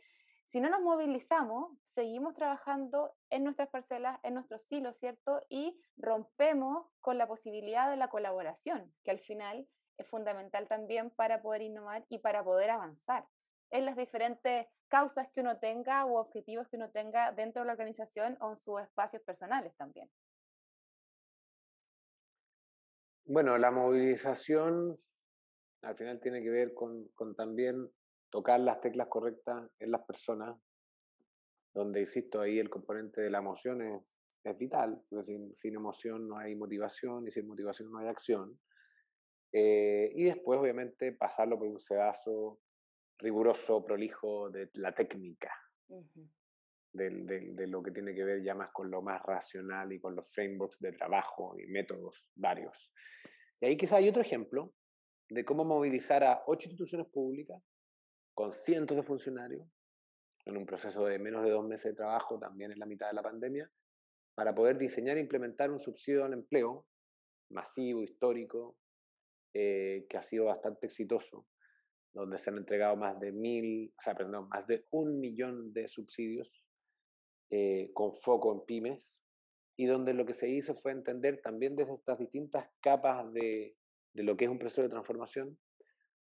[0.50, 5.42] si no nos movilizamos, seguimos trabajando en nuestras parcelas, en nuestros silos, ¿cierto?
[5.50, 11.42] Y rompemos con la posibilidad de la colaboración, que al final es fundamental también para
[11.42, 13.26] poder innovar y para poder avanzar
[13.72, 17.74] en las diferentes causas que uno tenga o objetivos que uno tenga dentro de la
[17.74, 20.10] organización o en sus espacios personales también.
[23.26, 24.98] Bueno, la movilización
[25.82, 27.90] al final tiene que ver con, también
[28.30, 30.58] tocar las teclas correctas en las personas,
[31.74, 34.14] donde, insisto, ahí el componente de la emoción es,
[34.58, 38.58] vital, porque sin, emoción no hay motivación y sin motivación no hay acción.
[39.52, 42.62] Eh, y después, obviamente, pasarlo por un sedazo
[43.18, 45.52] riguroso, prolijo de la técnica,
[46.94, 50.32] de, lo que tiene que ver ya más con lo más racional y con los
[50.34, 52.92] frameworks de trabajo y métodos varios.
[53.60, 54.74] Y ahí quizá hay otro ejemplo
[55.30, 57.62] de cómo movilizar a ocho instituciones públicas
[58.34, 59.68] con cientos de funcionarios
[60.46, 63.14] en un proceso de menos de dos meses de trabajo, también en la mitad de
[63.14, 63.70] la pandemia,
[64.36, 66.86] para poder diseñar e implementar un subsidio al empleo
[67.50, 68.78] masivo, histórico,
[69.54, 71.48] eh, que ha sido bastante exitoso,
[72.14, 75.88] donde se han entregado más de mil, o sea, perdón, más de un millón de
[75.88, 76.64] subsidios
[77.50, 79.24] eh, con foco en pymes,
[79.76, 83.76] y donde lo que se hizo fue entender también desde estas distintas capas de,
[84.18, 85.60] de lo que es un proceso de transformación,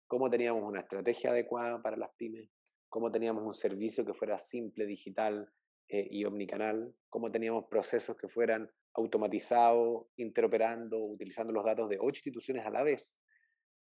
[0.07, 2.47] cómo teníamos una estrategia adecuada para las pymes,
[2.89, 5.51] cómo teníamos un servicio que fuera simple, digital
[5.87, 12.19] eh, y omnicanal, cómo teníamos procesos que fueran automatizados, interoperando, utilizando los datos de ocho
[12.19, 13.19] instituciones a la vez,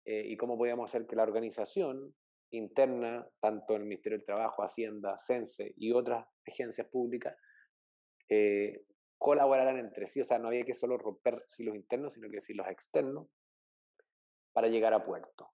[0.05, 2.15] eh, y cómo podíamos hacer que la organización
[2.53, 7.37] interna, tanto el Ministerio del Trabajo, Hacienda, CENSE y otras agencias públicas,
[8.29, 8.85] eh,
[9.19, 12.69] colaboraran entre sí, o sea, no había que solo romper silos internos, sino que los
[12.69, 13.27] externos,
[14.53, 15.51] para llegar a puerto.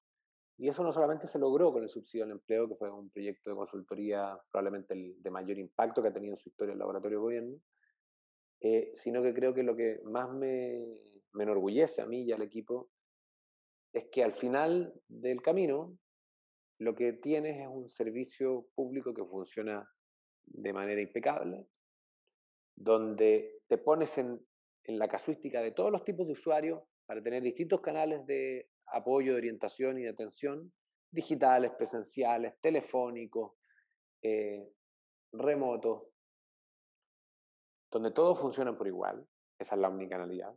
[0.59, 3.51] Y eso no solamente se logró con el subsidio al empleo, que fue un proyecto
[3.51, 7.19] de consultoría probablemente el de mayor impacto que ha tenido en su historia el laboratorio
[7.19, 7.61] de gobierno,
[8.61, 10.83] eh, sino que creo que lo que más me,
[11.35, 12.91] me enorgullece a mí y al equipo
[13.93, 15.99] es que al final del camino
[16.79, 19.89] lo que tienes es un servicio público que funciona
[20.47, 21.67] de manera impecable,
[22.75, 24.41] donde te pones en,
[24.85, 29.33] en la casuística de todos los tipos de usuarios para tener distintos canales de apoyo,
[29.33, 30.73] de orientación y de atención,
[31.11, 33.53] digitales, presenciales, telefónicos,
[34.23, 34.69] eh,
[35.33, 36.05] remotos,
[37.91, 39.27] donde todos funcionan por igual,
[39.59, 40.55] esa es la omnicanalidad,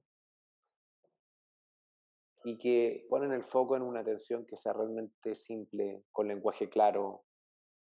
[2.44, 7.26] y que ponen el foco en una atención que sea realmente simple, con lenguaje claro,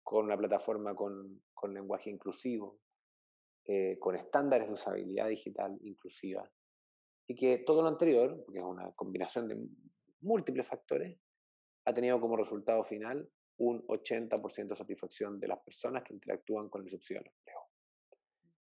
[0.02, 1.42] con una plataforma con,
[1.72, 2.78] lenguaje inclusivo,
[3.64, 6.48] eh, con estándares de usabilidad digital inclusiva,
[7.26, 9.66] y que todo lo anterior, porque es una combinación de
[10.20, 11.18] múltiples factores,
[11.84, 16.82] ha tenido como resultado final un 80% de satisfacción de las personas que interactúan con
[16.82, 17.60] el subsidio al empleo.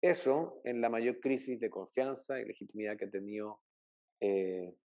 [0.01, 3.61] Eso en la mayor crisis de confianza y legitimidad que ha tenido
[4.19, 4.75] eh,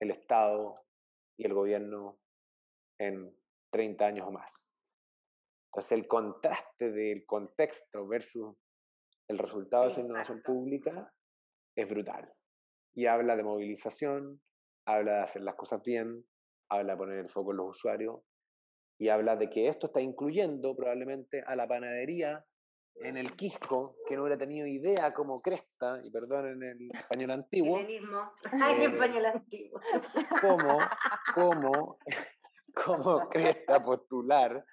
[0.00, 0.74] el Estado
[1.36, 2.20] y el gobierno
[2.98, 3.36] en
[3.70, 4.74] 30 años o más.
[5.66, 8.56] Entonces el contraste del contexto versus
[9.28, 11.12] el resultado de esa innovación pública
[11.76, 12.32] es brutal.
[12.94, 14.40] Y habla de movilización,
[14.86, 16.24] habla de hacer las cosas bien,
[16.68, 18.20] habla de poner el foco en los usuarios
[18.98, 22.44] y habla de que esto está incluyendo probablemente a la panadería
[22.96, 27.30] en el Quisco, que no hubiera tenido idea como cresta, y perdón en el español
[27.32, 27.78] antiguo.
[27.80, 29.80] en eh, español antiguo.
[30.40, 30.78] Cómo,
[31.34, 31.98] cómo,
[32.74, 34.64] cómo cresta postular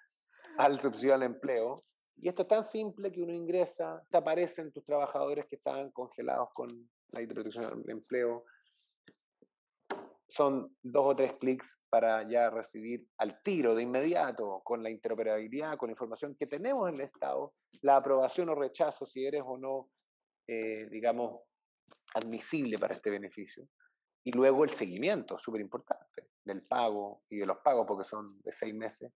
[0.57, 1.74] al subsidio al empleo.
[2.18, 6.49] Y esto es tan simple que uno ingresa, te aparecen tus trabajadores que estaban congelados
[6.53, 6.68] con
[7.14, 8.45] la protección al empleo,
[10.32, 15.76] son dos o tres clics para ya recibir al tiro, de inmediato, con la interoperabilidad,
[15.76, 17.52] con la información que tenemos en el Estado,
[17.82, 19.90] la aprobación o rechazo, si eres o no,
[20.48, 21.42] eh, digamos,
[22.14, 23.68] admisible para este beneficio.
[24.24, 28.54] Y luego el seguimiento, súper importante, del pago y de los pagos, porque son de
[28.54, 29.12] seis meses,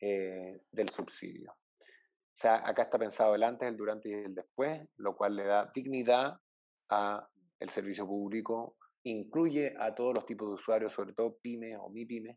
[0.00, 1.52] eh, del subsidio.
[1.52, 5.44] O sea, acá está pensado el antes, el durante y el después, lo cual le
[5.44, 6.40] da dignidad
[6.88, 7.28] a
[7.60, 8.78] el servicio público
[9.10, 12.36] incluye a todos los tipos de usuarios, sobre todo pymes o mi pymes,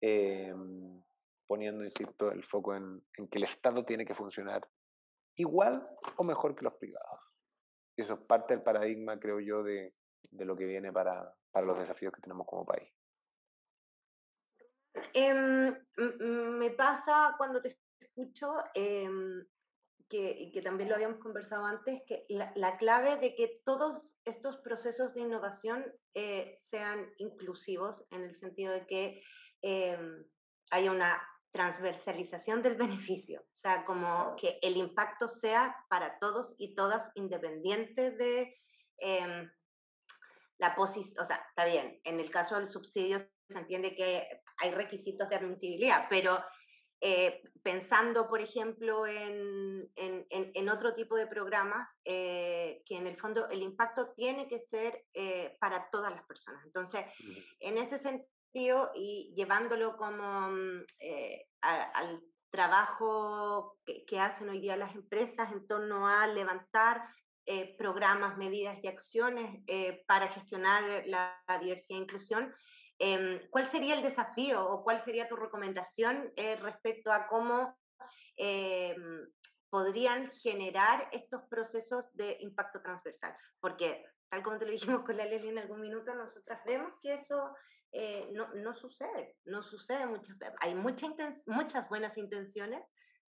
[0.00, 1.02] em,
[1.46, 4.66] poniendo, insisto, el foco en, que el Estado tiene que funcionar
[5.36, 5.82] igual
[6.16, 7.18] o mejor que los privados.
[7.96, 9.92] Eso es parte del paradigma, creo yo, de,
[10.32, 12.88] lo que viene para, los desafíos que tenemos como país.
[15.12, 15.74] Em,
[16.58, 19.44] me pasa cuando te escucho em,
[20.10, 25.14] que, que, también lo habíamos conversado antes, que la, clave de que todos estos procesos
[25.14, 29.22] de innovación eh, sean inclusivos en el sentido de que
[29.62, 29.98] eh,
[30.70, 36.74] haya una transversalización del beneficio, o sea, como que el impacto sea para todos y
[36.74, 38.58] todas independiente de
[38.98, 39.48] eh,
[40.58, 44.70] la posición, o sea, está bien, en el caso del subsidio se entiende que hay
[44.72, 46.38] requisitos de admisibilidad, pero
[47.02, 53.48] eh, pensando, por ejemplo, en, en, otro tipo de programas, eh, que en el fondo
[53.48, 56.62] el impacto tiene que ser eh, para todas las personas.
[56.66, 57.06] Entonces,
[57.60, 60.84] en ese sentido, y llevándolo como mm,
[61.62, 62.20] al
[62.50, 67.02] trabajo que, que, hacen hoy día las empresas en torno a levantar
[67.78, 69.64] programas, medidas y acciones
[70.06, 72.54] para gestionar la diversidad e inclusión,
[73.02, 77.74] Em, ¿Cuál sería el desafío o cuál sería tu recomendación eh, respecto a cómo
[78.36, 79.26] em,
[79.70, 83.34] podrían generar estos procesos de impacto transversal?
[83.58, 87.14] Porque, tal como te lo dijimos con la Leslie en algún minuto, nosotras vemos que
[87.14, 87.56] eso
[87.92, 90.54] eh, no, no, sucede, no sucede muchas veces.
[90.60, 91.06] Hay mucha
[91.46, 92.84] muchas buenas intenciones,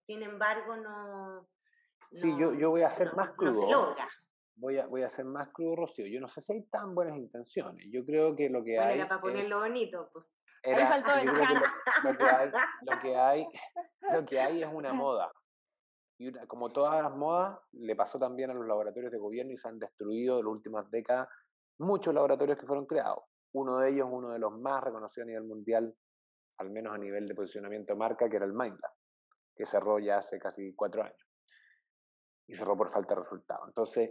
[0.05, 1.49] sin embargo, no...
[2.11, 3.53] sí, yo, yo voy a ser más crudo.
[3.53, 4.09] No se logra
[4.61, 6.07] voy a, voy a ser más crudo, Rocío.
[6.07, 7.87] Yo no sé si hay tan buenas intenciones.
[7.91, 8.99] Yo creo que lo que bueno, hay.
[8.99, 10.27] Era para ponerlo bonito, pues.
[10.63, 11.05] Era, lo,
[13.01, 13.47] que hay,
[14.13, 15.33] lo, que hay, es una moda.
[16.19, 19.69] Y como todas las modas, le pasó también a los laboratorios de gobierno y se
[19.69, 21.29] han destruido en las últimas décadas
[21.79, 23.25] muchos laboratorios que fueron creados.
[23.53, 25.97] Uno de ellos, uno de los más reconocidos a nivel mundial,
[26.59, 28.93] al menos a nivel de posicionamiento de marca, que era el MindLab,
[29.57, 31.27] que cerró ya hace casi cuatro años.
[32.47, 33.67] Y cerró por falta de resultados.
[33.67, 34.11] Entonces,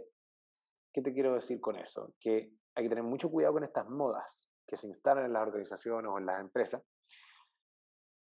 [0.92, 2.14] ¿Qué te quiero decir con eso?
[2.18, 6.10] Que hay que tener mucho cuidado con estas modas que se instalan en las organizaciones
[6.12, 6.82] o en las empresas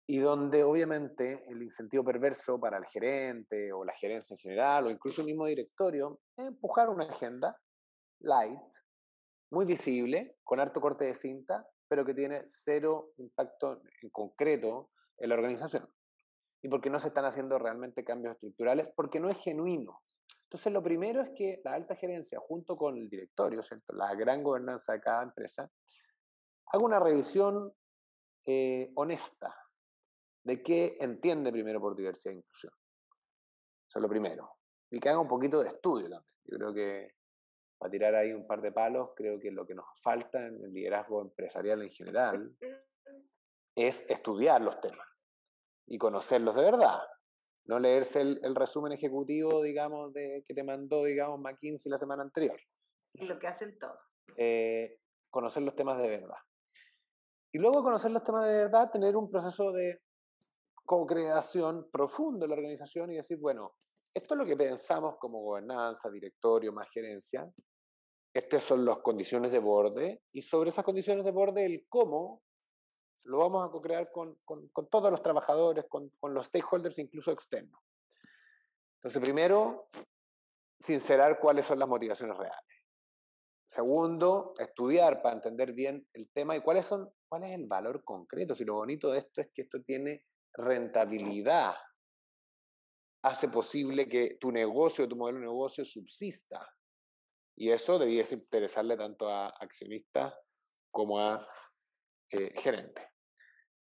[0.08, 4.92] y donde obviamente el incentivo perverso para el gerente o la gerencia en general o
[4.92, 7.58] incluso el mismo directorio es empujar una agenda
[8.20, 8.60] light,
[9.52, 15.30] muy visible, con harto corte de cinta, pero que tiene cero impacto en concreto en
[15.30, 15.88] la organización.
[16.62, 20.02] Y porque no se están haciendo realmente cambios estructurales, porque no es genuino.
[20.46, 23.94] Entonces, lo primero es que la alta gerencia, junto con el directorio, ¿cierto?
[23.94, 25.70] la gran gobernanza de cada empresa,
[26.68, 27.74] haga una revisión
[28.46, 29.56] eh, honesta
[30.44, 32.74] de qué entiende primero por diversidad e inclusión.
[33.88, 34.58] Eso es lo primero.
[34.92, 36.36] Y que haga un poquito de estudio también.
[36.46, 37.16] Yo creo que
[37.78, 40.72] para tirar ahí un par de palos, creo que lo que nos falta en el
[40.72, 42.56] liderazgo empresarial en general
[43.76, 45.08] es estudiar los temas
[45.88, 47.02] y conocerlos de verdad.
[47.68, 52.60] No leerse el, resumen ejecutivo, digamos, de, que te mandó, digamos, McKinsey la semana anterior.
[53.20, 54.00] Lo que hacen todos.
[54.38, 55.00] Eh,
[55.32, 56.38] conocer los temas de verdad.
[57.52, 60.02] Y luego conocer los temas de verdad, tener un proceso de
[60.86, 63.76] co-creación profundo en la organización y decir, bueno,
[64.14, 67.52] esto es lo que pensamos como gobernanza, directorio, más gerencia.
[68.34, 72.44] Estas son las condiciones de borde y sobre esas condiciones de borde el cómo
[73.24, 77.82] lo vamos a co-crear con, con, todos los trabajadores, con, con los stakeholders, incluso externos.
[78.98, 79.88] Entonces, primero,
[80.80, 82.76] sincerar cuáles son las motivaciones reales.
[83.66, 88.54] Segundo, estudiar para entender bien el tema y cuáles son, cuál es el valor concreto.
[88.54, 91.76] Si lo bonito de esto es que esto tiene rentabilidad
[93.24, 96.70] hace posible que tu negocio, tu modelo de negocio subsista.
[97.56, 100.40] Y eso debiese interesarle tanto a accionistas
[100.92, 101.48] como a
[102.32, 103.06] eh, gerentes.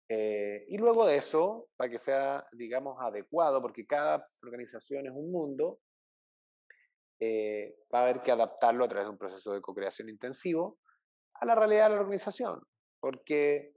[0.10, 5.32] Eh, y luego de eso, para que sea, digamos, adecuado, porque cada organización es un
[5.32, 5.80] mundo,
[7.20, 10.80] eh, va a haber que adaptarlo a través de un proceso de co-creación intensivo
[11.36, 12.62] a la realidad de la organización,
[13.00, 13.74] porque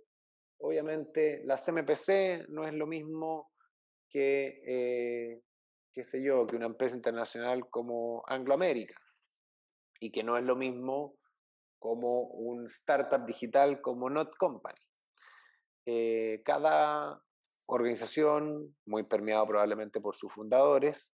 [0.59, 3.53] obviamente la CMPC no es lo mismo
[4.09, 5.43] que
[5.97, 9.03] qué sé yo, que una empresa internacional como Anglo American
[9.99, 11.17] y que no es lo mismo
[11.79, 14.81] como un startup digital como Not Company.
[15.87, 17.23] Eh, cada
[17.67, 21.13] organización, muy permeado probablemente por sus fundadores,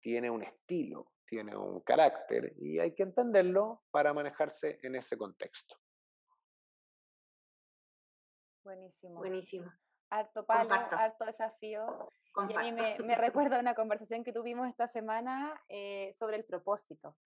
[0.00, 5.76] tiene un estilo, tiene un carácter y hay que entenderlo para manejarse en ese contexto.
[8.64, 9.18] Buenísimo.
[9.18, 9.72] Buenísimo.
[10.10, 12.10] Harto palo, harto desafío.
[12.48, 16.44] Y a mí me, me, recuerda una conversación que tuvimos esta semana eh, sobre el
[16.44, 17.16] propósito,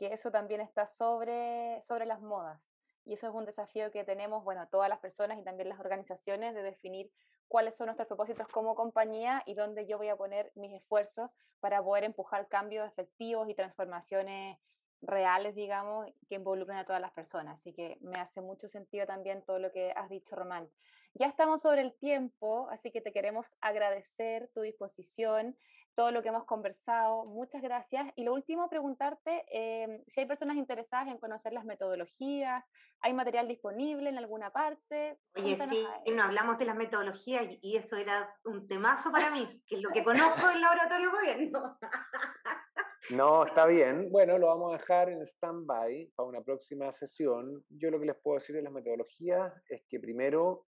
[0.00, 2.58] que eso también está sobre, sobre las modas.
[3.04, 6.54] Y eso es un desafío que tenemos, bueno, todas las personas y también las organizaciones
[6.54, 7.12] de definir
[7.48, 11.28] cuáles son nuestros propósitos como compañía y dónde yo voy a poner mis esfuerzos
[11.60, 14.56] para poder empujar cambios efectivos y transformaciones
[15.02, 17.60] reales, digamos, que involucren a todas las personas.
[17.60, 20.70] Así que me hace mucho sentido también todo lo que has dicho, Román.
[21.12, 25.58] Ya estamos sobre el tiempo, así que te queremos agradecer tu disposición,
[26.00, 27.26] todo lo que hemos conversado.
[27.26, 28.10] Muchas gracias.
[28.16, 32.64] Y lo último, preguntarte em, si hay personas interesadas en conocer las metodologías,
[33.00, 35.18] ¿hay material disponible en alguna parte?
[35.36, 39.76] Oye, sí, no hablamos de las metodologías y eso era un temazo para mí, que
[39.76, 41.78] es lo que conozco del laboratorio gobierno.
[43.10, 44.10] No, está bien.
[44.10, 47.64] Bueno, lo vamos a dejar en stand-by para una próxima sesión.
[47.70, 50.66] Yo lo que les puedo decir de las metodologías es que primero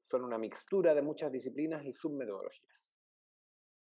[0.00, 2.85] son una mixtura de muchas disciplinas y submetodologías.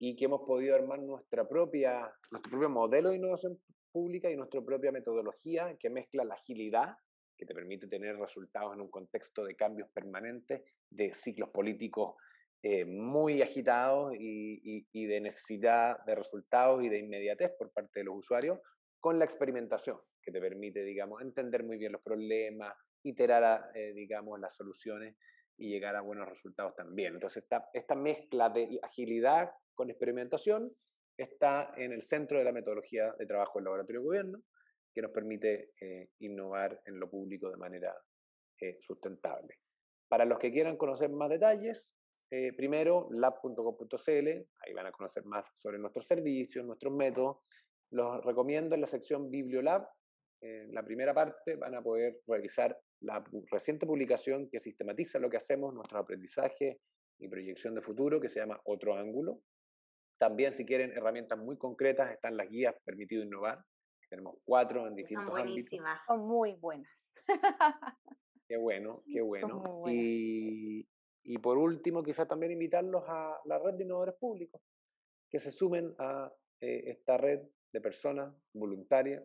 [0.00, 3.60] Y que hemos podido armar nuestra propia, nuestro propio modelo de innovación
[3.92, 6.96] pública y nuestra propia metodología que mezcla la agilidad,
[7.36, 12.16] que te permite tener resultados en un contexto de cambios permanentes, de ciclos políticos
[12.62, 18.04] eh, muy agitados y, y, de necesidad de resultados y de inmediatez por parte de
[18.04, 18.58] los usuarios,
[19.00, 24.38] con la experimentación, que te permite, digamos, entender muy bien los problemas, iterar, eh, digamos,
[24.38, 25.16] las soluciones
[25.56, 27.14] y llegar a buenos resultados también.
[27.14, 30.70] Entonces, esta, esta mezcla de agilidad con experimentación
[31.16, 34.42] está en el centro de la metodología de trabajo del laboratorio de gobierno,
[34.92, 37.96] que nos permite eh, innovar en lo público de manera
[38.60, 39.56] eh, sustentable.
[40.06, 41.94] Para los que quieran conocer más detalles,
[42.30, 47.38] eh, primero lab.com.cl, ahí van a conocer más sobre nuestros servicios, nuestros métodos.
[47.90, 49.88] Los recomiendo en la sección Bibliolab.
[50.42, 55.38] En la primera parte van a poder revisar la reciente publicación que sistematiza lo que
[55.38, 56.80] hacemos, nuestro aprendizaje
[57.18, 59.40] y proyección de futuro, que se llama Otro Ángulo.
[60.20, 63.64] También, si quieren herramientas muy concretas, están las guías Permitido Innovar.
[64.10, 65.80] Tenemos cuatro en distintos Son ámbitos.
[66.06, 66.92] Son muy buenas.
[68.46, 69.62] Qué bueno, qué bueno.
[69.86, 70.86] Y,
[71.22, 74.60] y, por último, quizás también invitarlos a la red de innovadores públicos,
[75.30, 77.40] que se sumen a eh, esta red
[77.72, 79.24] de personas voluntarias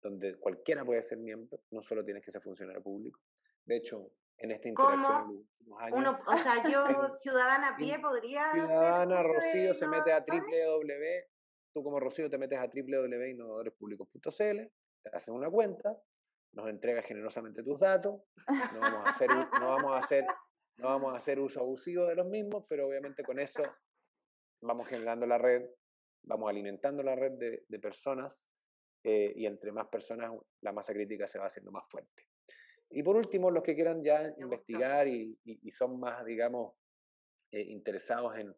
[0.00, 3.20] donde cualquiera puede ser miembro, no solo tienes que ser funcionario público.
[3.66, 4.10] De hecho,
[4.40, 5.46] en esta interacción
[5.78, 6.86] años, Uno, o sea, yo,
[7.20, 8.52] ciudadana a pie, podría.
[8.52, 11.04] Ciudadana Rocío se mete a www.
[11.72, 14.30] Tú, como Rocío, te metes a www.innovadorespublicos.cl,
[15.02, 15.96] te hacen una cuenta
[16.52, 18.20] nos entregas generosamente tus datos,
[18.72, 20.24] no vamos a hacer, no vamos a hacer,
[20.78, 23.62] no vamos a hacer uso abusivo de los mismos, pero obviamente con eso
[24.62, 25.64] vamos generando la red,
[26.24, 27.32] vamos alimentando la red
[27.68, 28.50] de, personas
[29.04, 32.26] eh, y entre más personas la masa crítica se va haciendo más fuerte.
[32.90, 35.38] Y por último, los que quieran ya investigar y,
[35.72, 36.74] son más, digamos,
[37.52, 38.54] eh, interesados en,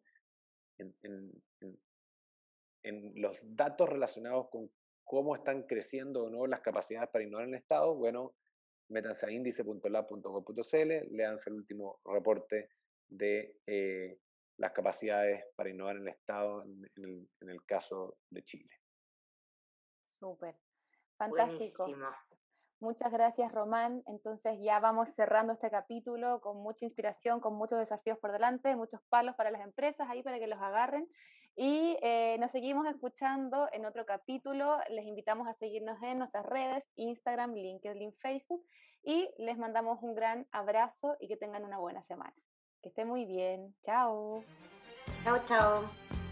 [2.83, 4.69] en, los datos relacionados con
[5.03, 8.35] cómo están creciendo o no las capacidades para innovar en el Estado, bueno,
[8.89, 12.69] métanse a índice.lab.gov.cl, leanse el último reporte
[13.07, 14.19] de eh,
[14.57, 18.75] las capacidades para innovar en el Estado en, el, caso de Chile.
[20.09, 20.55] Súper,
[21.17, 21.87] fantástico.
[22.83, 24.03] Muchas gracias, Román.
[24.07, 28.99] Entonces ya vamos cerrando este capítulo con mucha inspiración, con muchos desafíos por delante, muchos
[29.07, 31.07] palos para las empresas ahí para que los agarren.
[31.55, 34.79] Y eh, nos seguimos escuchando en otro capítulo.
[34.89, 38.65] Les invitamos a seguirnos en nuestras redes, Instagram, LinkedIn, Facebook.
[39.01, 42.35] Y les mandamos un gran abrazo y que tengan una buena semana.
[42.81, 43.73] Que estén muy bien.
[43.85, 44.43] Chao.
[45.23, 46.22] Chao, chao.